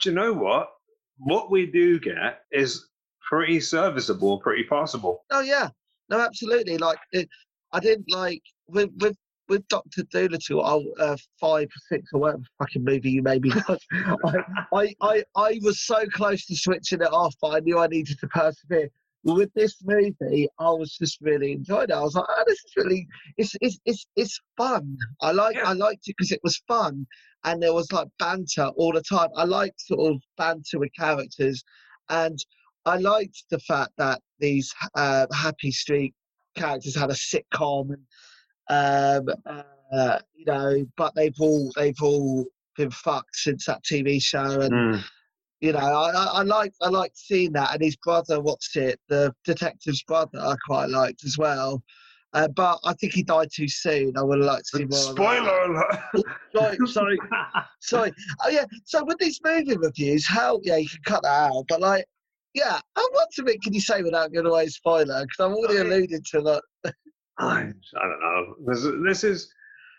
do 0.00 0.10
you 0.10 0.14
know 0.14 0.32
what? 0.32 0.70
What 1.18 1.50
we 1.50 1.66
do 1.66 1.98
get 2.00 2.44
is 2.52 2.88
pretty 3.28 3.60
serviceable, 3.60 4.38
pretty 4.38 4.64
passable. 4.64 5.24
Oh 5.30 5.40
yeah, 5.40 5.68
no, 6.08 6.20
absolutely. 6.20 6.78
Like 6.78 6.98
it, 7.12 7.28
I 7.72 7.80
didn't 7.80 8.10
like 8.10 8.42
with 8.68 8.90
with 8.98 9.16
with 9.48 9.66
Doctor 9.68 10.04
Dolittle. 10.04 10.64
Oh, 10.64 10.84
uh, 11.04 11.16
five 11.40 11.66
or 11.66 11.80
six 11.96 12.08
or 12.14 12.20
whatever 12.20 12.42
fucking 12.58 12.84
movie 12.84 13.10
you 13.10 13.22
made 13.22 13.42
me 13.42 13.52
watch. 13.68 13.84
I, 13.92 14.44
I 14.72 14.94
I 15.02 15.24
I 15.36 15.60
was 15.62 15.80
so 15.84 16.06
close 16.06 16.46
to 16.46 16.56
switching 16.56 17.00
it 17.02 17.12
off, 17.12 17.34
but 17.42 17.48
I 17.56 17.60
knew 17.60 17.78
I 17.78 17.88
needed 17.88 18.18
to 18.20 18.28
persevere. 18.28 18.88
With 19.22 19.52
this 19.54 19.76
movie, 19.84 20.48
I 20.58 20.70
was 20.70 20.96
just 20.96 21.18
really 21.20 21.52
enjoying 21.52 21.90
it. 21.90 21.92
I 21.92 22.00
was 22.00 22.14
like, 22.14 22.24
oh, 22.28 22.44
this 22.46 22.58
is 22.64 22.72
really, 22.76 23.06
it's 23.36 23.54
it's 23.60 23.78
it's 23.84 24.06
it's 24.16 24.40
fun. 24.56 24.96
I 25.20 25.32
like 25.32 25.56
Yeah. 25.56 25.68
I 25.68 25.72
liked 25.74 26.08
it 26.08 26.14
because 26.16 26.32
it 26.32 26.40
was 26.42 26.62
fun, 26.66 27.06
and 27.44 27.62
there 27.62 27.74
was 27.74 27.92
like 27.92 28.08
banter 28.18 28.68
all 28.76 28.92
the 28.92 29.02
time. 29.02 29.28
I 29.36 29.44
liked 29.44 29.80
sort 29.82 30.10
of 30.14 30.22
banter 30.38 30.78
with 30.78 30.90
characters, 30.98 31.62
and 32.08 32.38
I 32.86 32.96
liked 32.96 33.44
the 33.50 33.58
fact 33.58 33.92
that 33.98 34.22
these 34.38 34.72
uh, 34.94 35.26
Happy 35.34 35.70
Street 35.70 36.14
characters 36.56 36.96
had 36.96 37.10
a 37.10 37.14
sitcom, 37.14 37.94
and 38.70 39.28
um, 39.46 39.64
uh, 39.92 40.18
you 40.34 40.46
know, 40.46 40.86
but 40.96 41.14
they've 41.14 41.38
all 41.40 41.70
they've 41.76 42.00
all 42.02 42.46
been 42.76 42.90
fucked 42.90 43.36
since 43.36 43.66
that 43.66 43.84
TV 43.84 44.22
show, 44.22 44.60
and 44.62 44.72
Mm. 44.72 45.04
You 45.60 45.72
know, 45.72 45.78
I, 45.78 46.10
I, 46.10 46.24
I 46.38 46.42
like 46.42 46.72
I 46.80 46.88
liked 46.88 47.18
seeing 47.18 47.52
that, 47.52 47.72
and 47.74 47.82
his 47.82 47.96
brother, 47.96 48.40
what's 48.40 48.74
it, 48.76 48.98
the 49.08 49.34
detective's 49.44 50.02
brother, 50.02 50.38
I 50.40 50.54
quite 50.66 50.88
liked 50.88 51.24
as 51.24 51.36
well. 51.38 51.82
Uh, 52.32 52.46
but 52.48 52.78
I 52.84 52.92
think 52.94 53.12
he 53.12 53.24
died 53.24 53.48
too 53.52 53.66
soon. 53.68 54.16
I 54.16 54.22
would 54.22 54.38
have 54.38 54.46
liked 54.46 54.68
to 54.70 54.78
see 54.78 54.84
more. 54.84 54.98
Spoiler 54.98 55.62
alert! 55.64 56.00
Sorry, 56.54 56.76
sorry, 56.86 57.18
sorry. 57.80 58.12
Oh 58.44 58.48
yeah. 58.48 58.64
So 58.84 59.04
with 59.04 59.18
these 59.18 59.40
movie 59.44 59.76
reviews, 59.76 60.26
how 60.26 60.60
yeah, 60.62 60.76
you 60.76 60.88
can 60.88 61.00
cut 61.04 61.22
that 61.22 61.28
out. 61.52 61.64
But 61.68 61.80
like, 61.80 62.04
yeah, 62.54 62.80
how 62.96 63.10
much 63.12 63.38
of 63.38 63.46
it 63.48 63.62
can 63.62 63.72
you 63.72 63.80
say 63.80 64.02
without 64.02 64.32
giving 64.32 64.50
away 64.50 64.64
a 64.64 64.70
spoiler? 64.70 65.22
Because 65.22 65.36
I've 65.40 65.52
already 65.52 65.78
I 65.78 65.82
alluded 65.82 66.24
to 66.26 66.40
that. 66.42 66.94
I 67.38 67.62
don't 67.62 68.20
know. 68.20 68.54
This, 68.66 68.84
is- 68.84 69.02
this 69.04 69.24
is 69.24 69.52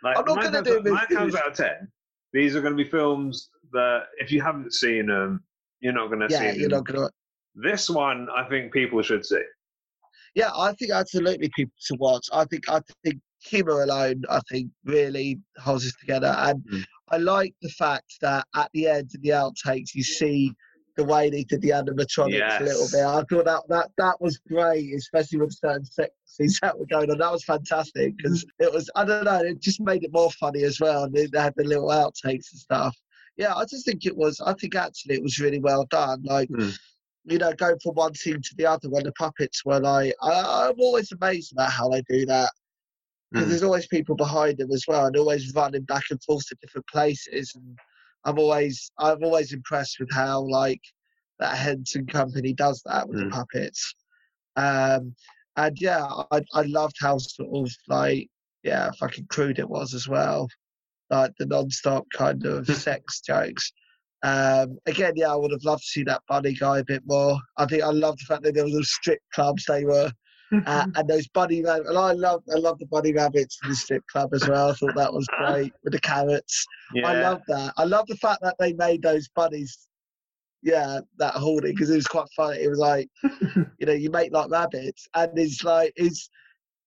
like 0.03 0.17
I'm 0.17 0.25
not 0.25 0.41
gonna 0.41 0.61
times- 0.61 0.67
do 0.67 0.91
nine 0.91 1.07
times 1.07 1.35
out 1.35 1.47
of 1.51 1.53
ten. 1.55 1.87
These 2.33 2.55
are 2.55 2.61
going 2.61 2.75
to 2.77 2.81
be 2.83 2.89
films 2.89 3.49
that 3.73 4.03
if 4.19 4.31
you 4.31 4.41
haven't 4.41 4.73
seen 4.73 5.07
them, 5.07 5.43
you're 5.81 5.93
not 5.93 6.07
going 6.07 6.19
to 6.21 6.27
Yeah, 6.29 6.53
see 6.53 6.59
you're 6.59 6.69
not 6.69 6.85
gonna. 6.85 7.09
This 7.55 7.89
one, 7.89 8.27
I 8.35 8.47
think 8.47 8.71
people 8.71 9.01
should 9.01 9.25
see. 9.25 9.41
Yeah, 10.35 10.51
I 10.55 10.73
think 10.73 10.91
absolutely 10.91 11.49
people 11.55 11.73
to 11.87 11.95
watch. 11.95 12.27
I 12.31 12.45
think 12.45 12.69
I 12.69 12.79
think 13.03 13.19
humor 13.43 13.81
alone, 13.83 14.23
I 14.29 14.39
think 14.49 14.69
really 14.85 15.39
holds 15.57 15.85
us 15.85 15.93
together. 15.99 16.33
And 16.37 16.63
Mm. 16.71 16.85
I 17.09 17.17
like 17.17 17.53
the 17.61 17.69
fact 17.69 18.13
that 18.21 18.47
at 18.55 18.69
the 18.73 18.87
end 18.87 19.11
of 19.13 19.21
the 19.21 19.29
outtakes 19.29 19.93
you 19.93 20.03
see 20.03 20.53
the 20.97 21.03
way 21.03 21.29
they 21.29 21.43
did 21.43 21.61
the 21.61 21.69
animatronics 21.69 22.59
a 22.59 22.63
little 22.63 22.87
bit. 22.91 23.01
I 23.05 23.23
thought 23.29 23.45
that 23.45 23.63
that 23.69 23.89
that 23.97 24.21
was 24.21 24.37
great, 24.47 24.93
especially 24.93 25.39
with 25.39 25.53
certain 25.53 25.85
sex 25.85 26.11
scenes 26.25 26.59
that 26.61 26.77
were 26.77 26.85
going 26.85 27.11
on. 27.11 27.17
That 27.17 27.31
was 27.31 27.43
fantastic 27.43 28.15
because 28.15 28.45
it 28.59 28.71
was 28.71 28.89
I 28.95 29.03
don't 29.03 29.25
know, 29.25 29.41
it 29.41 29.59
just 29.59 29.81
made 29.81 30.03
it 30.05 30.13
more 30.13 30.31
funny 30.31 30.63
as 30.63 30.79
well. 30.79 31.03
And 31.03 31.13
they 31.13 31.27
had 31.37 31.53
the 31.57 31.63
little 31.65 31.89
outtakes 31.89 32.51
and 32.51 32.59
stuff. 32.59 32.95
Yeah, 33.41 33.55
I 33.55 33.65
just 33.65 33.85
think 33.85 34.05
it 34.05 34.15
was. 34.15 34.39
I 34.39 34.53
think 34.53 34.75
actually 34.75 35.15
it 35.15 35.23
was 35.23 35.39
really 35.39 35.59
well 35.59 35.85
done. 35.85 36.21
Like 36.23 36.49
Mm. 36.49 36.77
you 37.25 37.37
know, 37.37 37.53
going 37.53 37.79
from 37.83 37.93
one 37.95 38.15
scene 38.15 38.41
to 38.41 38.55
the 38.55 38.65
other 38.65 38.89
when 38.89 39.03
the 39.03 39.11
puppets 39.13 39.63
were 39.63 39.79
like, 39.79 40.13
I, 40.21 40.67
I'm 40.69 40.79
always 40.79 41.11
amazed 41.11 41.51
about 41.53 41.71
how 41.71 41.87
they 41.89 42.01
do 42.09 42.25
that. 42.25 42.51
Because 43.31 43.45
Mm. 43.47 43.49
there's 43.49 43.63
always 43.63 43.87
people 43.87 44.15
behind 44.15 44.57
them 44.57 44.71
as 44.71 44.85
well, 44.87 45.05
and 45.05 45.15
always 45.17 45.53
running 45.55 45.83
back 45.83 46.05
and 46.11 46.21
forth 46.23 46.45
to 46.47 46.55
different 46.61 46.87
places. 46.87 47.53
And 47.55 47.77
I'm 48.25 48.37
always, 48.39 48.91
I'm 48.97 49.23
always 49.23 49.53
impressed 49.53 49.99
with 49.99 50.11
how 50.11 50.41
like 50.41 50.81
that 51.39 51.55
Henson 51.57 52.05
company 52.07 52.53
does 52.53 52.81
that 52.85 53.07
with 53.07 53.17
Mm. 53.19 53.23
the 53.25 53.29
puppets. 53.37 53.95
Um, 54.55 55.15
and 55.57 55.75
yeah, 55.79 56.03
I, 56.31 56.41
I 56.53 56.61
loved 56.79 56.97
how 56.99 57.17
sort 57.17 57.49
of 57.55 57.71
like, 57.87 58.29
yeah, 58.63 58.91
fucking 58.99 59.27
crude 59.27 59.59
it 59.59 59.69
was 59.69 59.93
as 59.93 60.07
well. 60.07 60.47
Like 61.11 61.33
the 61.37 61.45
non-stop 61.45 62.05
kind 62.17 62.45
of 62.45 62.65
sex 62.67 63.21
jokes. 63.21 63.71
Um, 64.23 64.77
again, 64.85 65.13
yeah, 65.15 65.31
I 65.31 65.35
would 65.35 65.51
have 65.51 65.63
loved 65.63 65.81
to 65.81 65.87
see 65.87 66.03
that 66.03 66.21
bunny 66.27 66.53
guy 66.53 66.79
a 66.79 66.83
bit 66.83 67.03
more. 67.05 67.37
I 67.57 67.65
think 67.65 67.83
I 67.83 67.89
love 67.89 68.17
the 68.17 68.25
fact 68.25 68.43
that 68.43 68.53
there 68.53 68.63
was 68.63 68.73
those 68.73 68.91
strip 68.91 69.19
clubs 69.33 69.65
they 69.65 69.83
were, 69.83 70.11
uh, 70.65 70.85
and 70.95 71.07
those 71.07 71.27
bunny 71.29 71.63
rabbits. 71.63 71.89
And 71.89 71.97
I 71.97 72.11
love, 72.11 72.43
I 72.53 72.59
love 72.59 72.77
the 72.79 72.85
bunny 72.85 73.13
rabbits 73.13 73.57
in 73.63 73.69
the 73.69 73.75
strip 73.75 74.03
club 74.11 74.33
as 74.33 74.47
well. 74.47 74.69
I 74.69 74.73
thought 74.73 74.95
that 74.95 75.13
was 75.13 75.27
great 75.37 75.73
with 75.83 75.93
the 75.93 75.99
carrots. 75.99 76.65
yeah. 76.93 77.07
I 77.07 77.21
love 77.21 77.41
that. 77.47 77.73
I 77.77 77.83
love 77.83 78.05
the 78.07 78.17
fact 78.17 78.41
that 78.43 78.55
they 78.59 78.73
made 78.73 79.01
those 79.01 79.27
bunnies, 79.29 79.87
yeah, 80.61 80.99
that 81.17 81.33
horny 81.33 81.71
because 81.71 81.89
it 81.89 81.95
was 81.95 82.07
quite 82.07 82.27
funny. 82.35 82.59
It 82.59 82.69
was 82.69 82.79
like, 82.79 83.09
you 83.23 83.85
know, 83.87 83.93
you 83.93 84.11
make 84.11 84.31
like 84.31 84.51
rabbits, 84.51 85.07
and 85.15 85.37
it's 85.37 85.63
like, 85.63 85.93
it's. 85.95 86.29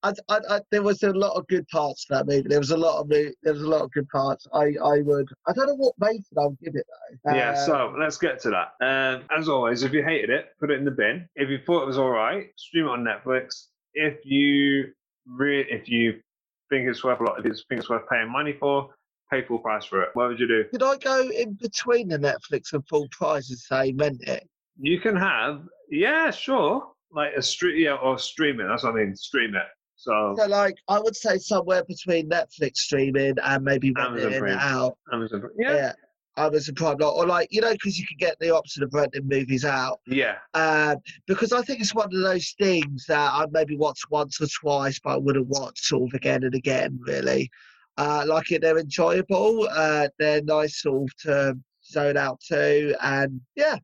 I, 0.04 0.12
I, 0.28 0.40
I, 0.50 0.60
there 0.70 0.82
was 0.82 1.02
a 1.02 1.12
lot 1.12 1.32
of 1.34 1.46
good 1.48 1.66
parts 1.68 2.04
to 2.04 2.14
that 2.14 2.26
movie. 2.26 2.46
There 2.46 2.58
was 2.58 2.70
a 2.72 2.76
lot 2.76 3.00
of 3.00 3.08
there 3.08 3.32
was 3.42 3.62
a 3.62 3.68
lot 3.68 3.80
of 3.80 3.90
good 3.92 4.08
parts. 4.10 4.46
I, 4.52 4.74
I 4.84 5.00
would. 5.00 5.28
I 5.48 5.52
don't 5.54 5.66
know 5.66 5.76
what 5.76 5.94
rating 5.98 6.24
I'll 6.38 6.56
give 6.62 6.74
it 6.76 6.86
though. 7.24 7.34
Yeah, 7.34 7.50
Um, 7.50 7.66
so 7.66 7.94
let's 7.98 8.18
get 8.18 8.38
to 8.40 8.50
that. 8.50 8.84
Um, 8.84 9.24
as 9.36 9.48
always, 9.48 9.82
if 9.82 9.92
you 9.92 10.04
hated 10.04 10.28
it, 10.28 10.48
put 10.60 10.70
it 10.70 10.78
in 10.78 10.84
the 10.84 10.90
bin. 10.90 11.26
If 11.36 11.48
you 11.48 11.58
thought 11.66 11.82
it 11.82 11.86
was 11.86 11.98
all 11.98 12.10
right, 12.10 12.48
stream 12.56 12.84
it 12.84 12.90
on 12.90 13.02
Netflix. 13.04 13.68
If 13.94 14.18
you 14.24 14.92
re- 15.26 15.66
if 15.70 15.88
you 15.88 16.20
think 16.68 16.86
it's 16.88 17.02
worth 17.02 17.20
a 17.20 17.24
lot, 17.24 17.38
if 17.38 17.46
you 17.46 17.54
think 17.68 17.80
it's 17.80 17.88
worth 17.88 18.08
paying 18.10 18.30
money 18.30 18.54
for, 18.60 18.90
pay 19.30 19.42
full 19.42 19.58
price 19.58 19.86
for 19.86 20.02
it. 20.02 20.10
What 20.12 20.28
would 20.28 20.38
you 20.38 20.48
do? 20.48 20.64
Could 20.70 20.82
I 20.82 20.96
go 20.98 21.28
in 21.30 21.54
between 21.54 22.08
the 22.08 22.18
Netflix 22.18 22.74
and 22.74 22.86
full 22.88 23.08
price 23.10 23.48
and 23.48 23.58
say 23.58 23.94
rent 23.96 24.22
it? 24.26 24.46
You 24.78 25.00
can 25.00 25.16
have, 25.16 25.62
yeah, 25.88 26.30
sure, 26.30 26.88
like 27.12 27.32
a 27.36 27.42
stream, 27.42 27.78
yeah, 27.78 27.94
or 27.94 28.18
stream 28.18 28.60
it. 28.60 28.66
That's 28.68 28.82
what 28.82 28.94
I 28.94 28.96
mean, 28.96 29.16
stream 29.16 29.54
it. 29.54 29.66
So 29.96 30.34
So 30.36 30.46
like 30.46 30.76
I 30.88 30.98
would 30.98 31.16
say 31.16 31.38
somewhere 31.38 31.84
between 31.84 32.28
Netflix 32.28 32.76
streaming 32.78 33.34
and 33.42 33.64
maybe 33.64 33.92
Amazon 33.96 34.14
renting 34.14 34.32
it 34.34 34.40
Prime. 34.40 34.58
out. 34.58 34.98
Amazon, 35.12 35.42
Yeah. 35.58 35.74
yeah, 35.74 35.92
Amazon 36.36 36.74
Prime, 36.74 36.96
or 37.00 37.12
or 37.12 37.26
like 37.26 37.48
you 37.50 37.60
know, 37.60 37.72
because 37.72 37.98
you 37.98 38.06
can 38.06 38.16
get 38.18 38.36
the 38.40 38.50
option 38.54 38.82
of 38.82 38.92
renting 38.92 39.28
movies 39.28 39.64
out. 39.64 40.00
yeah, 40.06 40.36
Um, 40.54 40.96
because 41.26 41.52
I 41.52 41.62
think 41.62 41.80
it's 41.80 41.94
one 41.94 42.12
of 42.14 42.20
those 42.20 42.54
things 42.58 43.06
that 43.06 43.32
I 43.32 43.46
maybe 43.50 43.76
watched 43.76 44.10
once 44.10 44.40
or 44.40 44.46
twice, 44.48 44.98
but 45.02 45.10
I 45.10 45.16
wouldn't 45.16 45.46
watch 45.48 45.78
sort 45.80 46.10
of 46.10 46.14
again 46.14 46.42
and 46.42 46.54
again. 46.54 46.98
Really, 47.06 47.50
uh, 47.96 48.24
like 48.26 48.50
it, 48.52 48.62
they're 48.62 48.78
enjoyable. 48.78 49.68
Uh, 49.70 50.08
they're 50.18 50.42
nice 50.42 50.82
sort 50.82 51.04
of 51.10 51.16
to 51.22 51.58
zone 51.84 52.16
out 52.16 52.40
to, 52.48 52.96
and 53.00 53.40
yeah. 53.54 53.76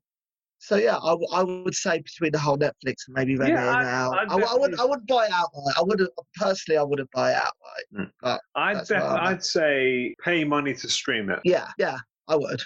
So 0.62 0.76
yeah, 0.76 0.98
I, 0.98 1.08
w- 1.10 1.26
I 1.32 1.42
would 1.42 1.74
say 1.74 2.00
between 2.00 2.32
the 2.32 2.38
whole 2.38 2.58
Netflix 2.58 3.06
and 3.06 3.14
maybe 3.16 3.34
renting 3.36 3.56
Yeah, 3.56 3.72
it 3.72 3.76
I'd- 3.76 3.88
out. 3.88 4.12
I'd 4.12 4.18
I, 4.20 4.24
w- 4.26 4.46
I 4.46 4.54
would 4.54 4.70
definitely- 4.72 4.78
I 4.78 4.84
wouldn't 4.90 5.08
buy 5.08 5.24
it 5.24 5.32
outright. 5.32 5.74
I 5.78 5.82
wouldn't 5.82 6.10
personally. 6.36 6.78
I 6.78 6.82
wouldn't 6.82 7.10
buy 7.12 7.30
it 7.32 7.36
outright. 7.36 8.40
I'd 8.54 8.76
That's 8.76 8.88
def- 8.88 9.02
I'm 9.02 9.16
at. 9.16 9.22
I'd 9.22 9.44
say 9.44 10.14
pay 10.22 10.44
money 10.44 10.74
to 10.74 10.88
stream 10.88 11.30
it. 11.30 11.40
Yeah, 11.44 11.68
yeah, 11.78 11.96
I 12.28 12.36
would. 12.36 12.60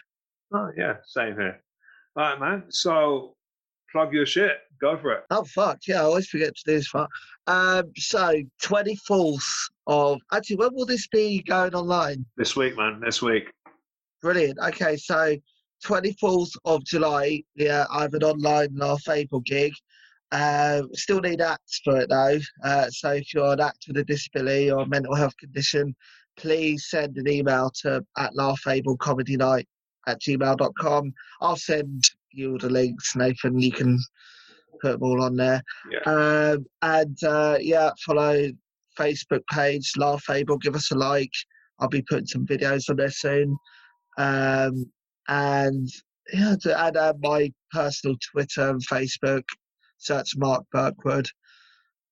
Oh 0.52 0.70
yeah, 0.76 0.96
same 1.06 1.34
here. 1.36 1.62
All 2.16 2.24
right, 2.24 2.40
man. 2.40 2.64
So 2.70 3.36
plug 3.92 4.12
your 4.12 4.26
shit. 4.26 4.58
Go 4.80 4.96
for 4.98 5.12
it. 5.12 5.24
Oh 5.30 5.44
fuck 5.44 5.78
yeah! 5.86 6.00
I 6.00 6.04
always 6.04 6.26
forget 6.28 6.54
to 6.56 6.62
do 6.66 6.72
this 6.72 6.88
Fuck. 6.88 7.08
Um, 7.46 7.92
so 7.96 8.34
twenty 8.60 8.96
fourth 8.96 9.46
of 9.86 10.20
actually, 10.32 10.56
when 10.56 10.74
will 10.74 10.84
this 10.84 11.06
be 11.06 11.42
going 11.42 11.74
online? 11.76 12.26
This 12.36 12.56
week, 12.56 12.76
man. 12.76 13.00
This 13.00 13.22
week. 13.22 13.52
Brilliant. 14.20 14.58
Okay, 14.58 14.96
so 14.96 15.36
twenty 15.84 16.12
fourth 16.14 16.50
of 16.64 16.84
July. 16.84 17.42
Yeah, 17.54 17.86
I 17.90 18.02
have 18.02 18.14
an 18.14 18.24
online 18.24 18.70
La 18.74 18.96
Fable 18.96 19.40
gig. 19.40 19.72
Um, 20.32 20.88
still 20.94 21.20
need 21.20 21.40
acts 21.40 21.80
for 21.84 22.00
it 22.00 22.08
though. 22.08 22.38
Uh, 22.64 22.88
so 22.90 23.12
if 23.12 23.32
you're 23.32 23.52
an 23.52 23.60
actor 23.60 23.88
with 23.88 23.98
a 23.98 24.04
disability 24.04 24.70
or 24.70 24.80
a 24.80 24.86
mental 24.86 25.14
health 25.14 25.36
condition, 25.36 25.94
please 26.36 26.88
send 26.88 27.16
an 27.16 27.28
email 27.28 27.70
to 27.82 28.04
at 28.18 28.34
La 28.34 28.54
Fable 28.56 28.96
Comedy 28.96 29.36
Night 29.36 29.68
at 30.06 30.20
gmail.com. 30.20 31.12
I'll 31.40 31.56
send 31.56 32.04
you 32.32 32.52
all 32.52 32.58
the 32.58 32.68
links, 32.70 33.14
Nathan. 33.14 33.58
You 33.58 33.72
can 33.72 33.98
put 34.80 34.92
them 34.92 35.02
all 35.02 35.22
on 35.22 35.36
there. 35.36 35.62
Yeah. 35.90 36.00
Um, 36.54 36.66
and 36.82 37.22
uh, 37.24 37.58
yeah, 37.60 37.90
follow 38.04 38.50
Facebook 38.98 39.42
page, 39.52 39.92
Laugh 39.96 40.22
Fable. 40.24 40.58
Give 40.58 40.74
us 40.74 40.90
a 40.90 40.96
like. 40.96 41.32
I'll 41.78 41.88
be 41.88 42.02
putting 42.02 42.26
some 42.26 42.46
videos 42.46 42.88
on 42.90 42.96
there 42.96 43.10
soon. 43.10 43.56
Um, 44.18 44.86
and 45.28 45.88
yeah, 46.32 46.56
to 46.62 46.78
add 46.78 46.96
uh, 46.96 47.14
my 47.20 47.52
personal 47.72 48.16
Twitter 48.32 48.70
and 48.70 48.86
Facebook, 48.86 49.44
search 49.98 50.36
Mark 50.36 50.64
Burkwood. 50.72 51.28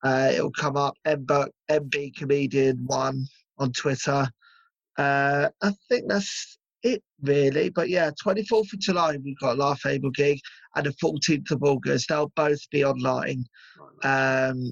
Uh, 0.05 0.31
it'll 0.35 0.53
come 0.53 0.77
up 0.77 0.95
MB, 1.07 1.49
MB 1.71 2.17
Comedian 2.17 2.85
One 2.87 3.27
on 3.59 3.73
Twitter. 3.73 4.29
Uh, 4.99 5.49
I 5.63 5.73
think 5.89 6.09
that's 6.09 6.59
it 6.83 7.03
really. 7.23 7.71
But 7.71 7.89
yeah, 7.89 8.11
24th 8.25 8.73
of 8.73 8.79
July 8.81 9.17
we've 9.23 9.39
got 9.39 9.57
a 9.57 9.61
Laugh 9.61 9.81
Fable 9.81 10.11
gig, 10.11 10.41
and 10.75 10.87
the 10.87 10.95
14th 11.03 11.51
of 11.51 11.63
August 11.63 12.09
they'll 12.09 12.33
both 12.35 12.69
be 12.71 12.85
online. 12.85 13.45
Um, 14.03 14.71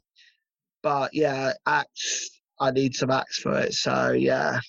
but 0.82 1.14
yeah, 1.14 1.52
acts. 1.66 2.30
I 2.58 2.70
need 2.72 2.94
some 2.94 3.10
acts 3.10 3.38
for 3.40 3.58
it. 3.58 3.72
So 3.72 4.10
yeah, 4.10 4.60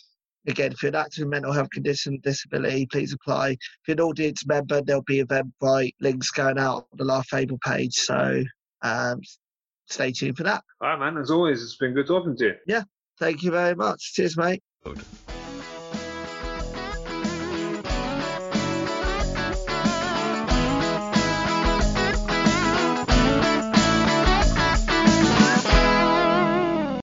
again, 0.47 0.71
if 0.71 0.81
you're 0.81 0.89
an 0.89 0.95
active 0.95 1.27
mental 1.27 1.53
health 1.53 1.69
condition, 1.69 2.19
disability, 2.23 2.85
please 2.85 3.13
apply. 3.13 3.49
If 3.51 3.59
you're 3.87 3.95
an 3.95 4.01
audience 4.01 4.45
member, 4.45 4.81
there'll 4.81 5.03
be 5.03 5.23
Eventbrite 5.23 5.95
links 5.99 6.31
going 6.31 6.57
out 6.57 6.87
on 6.91 6.97
the 6.97 7.05
Laugh 7.05 7.27
Fable 7.27 7.59
page. 7.63 7.93
So 7.93 8.43
um, 8.81 9.21
stay 9.87 10.11
tuned 10.11 10.37
for 10.37 10.43
that. 10.43 10.63
All 10.81 10.89
right, 10.89 10.99
man. 10.99 11.17
As 11.17 11.31
always, 11.31 11.61
it's 11.61 11.77
been 11.77 11.93
good 11.93 12.07
talking 12.07 12.35
to 12.37 12.45
you. 12.45 12.55
Yeah. 12.67 12.83
Thank 13.19 13.43
you 13.43 13.51
very 13.51 13.75
much. 13.75 14.13
Cheers, 14.13 14.37
mate. 14.37 14.63